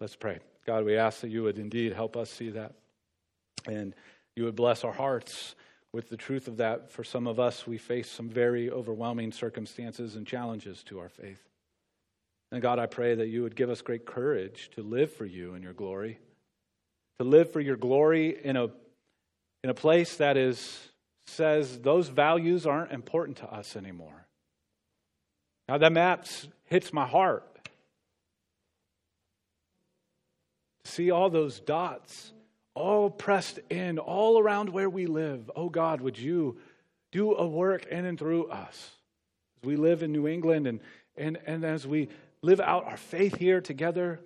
Let's 0.00 0.16
pray. 0.16 0.38
God, 0.66 0.84
we 0.84 0.96
ask 0.96 1.20
that 1.20 1.30
you 1.30 1.44
would 1.44 1.58
indeed 1.58 1.92
help 1.92 2.16
us 2.16 2.28
see 2.28 2.50
that. 2.50 2.74
And 3.66 3.94
you 4.36 4.44
would 4.44 4.56
bless 4.56 4.84
our 4.84 4.92
hearts 4.92 5.54
with 5.98 6.10
the 6.10 6.16
truth 6.16 6.46
of 6.46 6.58
that. 6.58 6.92
For 6.92 7.02
some 7.02 7.26
of 7.26 7.40
us, 7.40 7.66
we 7.66 7.76
face 7.76 8.08
some 8.08 8.28
very 8.28 8.70
overwhelming 8.70 9.32
circumstances 9.32 10.14
and 10.14 10.24
challenges 10.24 10.84
to 10.84 11.00
our 11.00 11.08
faith. 11.08 11.42
And 12.52 12.62
God, 12.62 12.78
I 12.78 12.86
pray 12.86 13.16
that 13.16 13.26
you 13.26 13.42
would 13.42 13.56
give 13.56 13.68
us 13.68 13.82
great 13.82 14.06
courage 14.06 14.70
to 14.76 14.82
live 14.84 15.12
for 15.12 15.24
you 15.24 15.54
in 15.54 15.62
your 15.64 15.72
glory, 15.72 16.20
to 17.18 17.24
live 17.24 17.52
for 17.52 17.58
your 17.58 17.76
glory 17.76 18.28
in 18.44 18.56
a, 18.56 18.68
in 19.64 19.70
a 19.70 19.74
place 19.74 20.18
that 20.18 20.36
is, 20.36 20.78
says 21.26 21.80
those 21.80 22.06
values 22.06 22.64
aren't 22.64 22.92
important 22.92 23.38
to 23.38 23.52
us 23.52 23.74
anymore. 23.74 24.28
Now, 25.68 25.78
that 25.78 25.92
map 25.92 26.26
hits 26.66 26.92
my 26.92 27.08
heart 27.08 27.44
To 30.88 30.94
see 30.94 31.10
all 31.10 31.28
those 31.28 31.60
dots 31.60 32.32
all 32.78 33.10
pressed 33.10 33.58
in, 33.68 33.98
all 33.98 34.38
around 34.38 34.70
where 34.70 34.88
we 34.88 35.06
live. 35.06 35.50
Oh 35.56 35.68
God, 35.68 36.00
would 36.00 36.18
you 36.18 36.58
do 37.10 37.34
a 37.34 37.46
work 37.46 37.86
in 37.86 38.04
and 38.04 38.18
through 38.18 38.48
us 38.48 38.90
as 39.60 39.66
we 39.66 39.76
live 39.76 40.02
in 40.02 40.12
New 40.12 40.28
England 40.28 40.66
and, 40.66 40.80
and, 41.16 41.38
and 41.44 41.64
as 41.64 41.86
we 41.86 42.08
live 42.40 42.60
out 42.60 42.84
our 42.84 42.96
faith 42.96 43.36
here 43.36 43.60
together? 43.60 44.20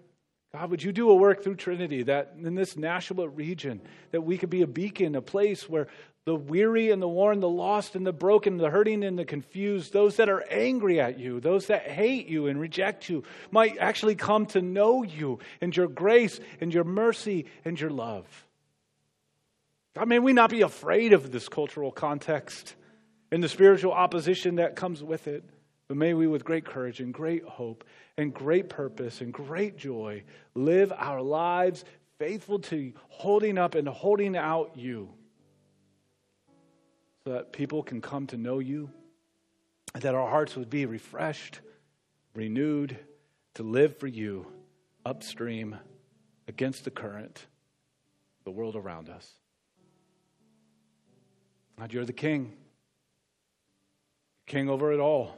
God, 0.52 0.70
would 0.70 0.82
you 0.82 0.92
do 0.92 1.08
a 1.10 1.14
work 1.14 1.42
through 1.42 1.54
Trinity 1.54 2.02
that 2.02 2.34
in 2.36 2.54
this 2.54 2.76
Nashua 2.76 3.26
region, 3.26 3.80
that 4.10 4.20
we 4.20 4.36
could 4.36 4.50
be 4.50 4.60
a 4.60 4.66
beacon, 4.66 5.14
a 5.14 5.22
place 5.22 5.66
where 5.66 5.88
the 6.24 6.36
weary 6.36 6.90
and 6.90 7.02
the 7.02 7.08
worn, 7.08 7.40
the 7.40 7.48
lost 7.48 7.96
and 7.96 8.06
the 8.06 8.12
broken, 8.12 8.56
the 8.56 8.70
hurting 8.70 9.02
and 9.02 9.18
the 9.18 9.24
confused, 9.24 9.92
those 9.92 10.16
that 10.16 10.28
are 10.28 10.44
angry 10.50 11.00
at 11.00 11.18
you, 11.18 11.40
those 11.40 11.66
that 11.66 11.82
hate 11.82 12.28
you 12.28 12.46
and 12.46 12.60
reject 12.60 13.08
you, 13.08 13.24
might 13.50 13.76
actually 13.78 14.14
come 14.14 14.46
to 14.46 14.62
know 14.62 15.02
you 15.02 15.40
and 15.60 15.76
your 15.76 15.88
grace 15.88 16.38
and 16.60 16.72
your 16.72 16.84
mercy 16.84 17.46
and 17.64 17.80
your 17.80 17.90
love. 17.90 18.26
God, 19.94 20.08
may 20.08 20.20
we 20.20 20.32
not 20.32 20.50
be 20.50 20.62
afraid 20.62 21.12
of 21.12 21.32
this 21.32 21.48
cultural 21.48 21.90
context 21.90 22.76
and 23.32 23.42
the 23.42 23.48
spiritual 23.48 23.92
opposition 23.92 24.56
that 24.56 24.76
comes 24.76 25.02
with 25.02 25.26
it, 25.26 25.44
but 25.88 25.96
may 25.96 26.14
we, 26.14 26.28
with 26.28 26.44
great 26.44 26.64
courage 26.64 27.00
and 27.00 27.12
great 27.12 27.42
hope 27.42 27.84
and 28.16 28.32
great 28.32 28.68
purpose 28.68 29.20
and 29.20 29.32
great 29.32 29.76
joy, 29.76 30.22
live 30.54 30.92
our 30.96 31.20
lives 31.20 31.84
faithful 32.18 32.60
to 32.60 32.92
holding 33.08 33.58
up 33.58 33.74
and 33.74 33.88
holding 33.88 34.36
out 34.36 34.76
you 34.76 35.08
so 37.24 37.32
that 37.34 37.52
people 37.52 37.82
can 37.82 38.00
come 38.00 38.26
to 38.28 38.36
know 38.36 38.58
you, 38.58 38.90
that 39.94 40.14
our 40.14 40.28
hearts 40.28 40.56
would 40.56 40.70
be 40.70 40.86
refreshed, 40.86 41.60
renewed, 42.34 42.98
to 43.54 43.62
live 43.62 43.98
for 43.98 44.06
you 44.06 44.46
upstream 45.04 45.76
against 46.48 46.84
the 46.84 46.90
current, 46.90 47.46
the 48.44 48.50
world 48.50 48.76
around 48.76 49.08
us. 49.08 49.28
God, 51.78 51.92
you're 51.92 52.04
the 52.04 52.12
king, 52.12 52.52
king 54.46 54.68
over 54.68 54.92
it 54.92 55.00
all. 55.00 55.36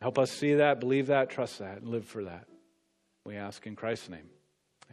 Help 0.00 0.18
us 0.18 0.30
see 0.30 0.54
that, 0.54 0.80
believe 0.80 1.08
that, 1.08 1.30
trust 1.30 1.58
that, 1.58 1.78
and 1.78 1.88
live 1.88 2.04
for 2.04 2.24
that. 2.24 2.46
We 3.24 3.36
ask 3.36 3.66
in 3.66 3.74
Christ's 3.74 4.08
name. 4.08 4.30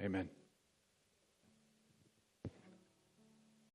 Amen. 0.02 0.30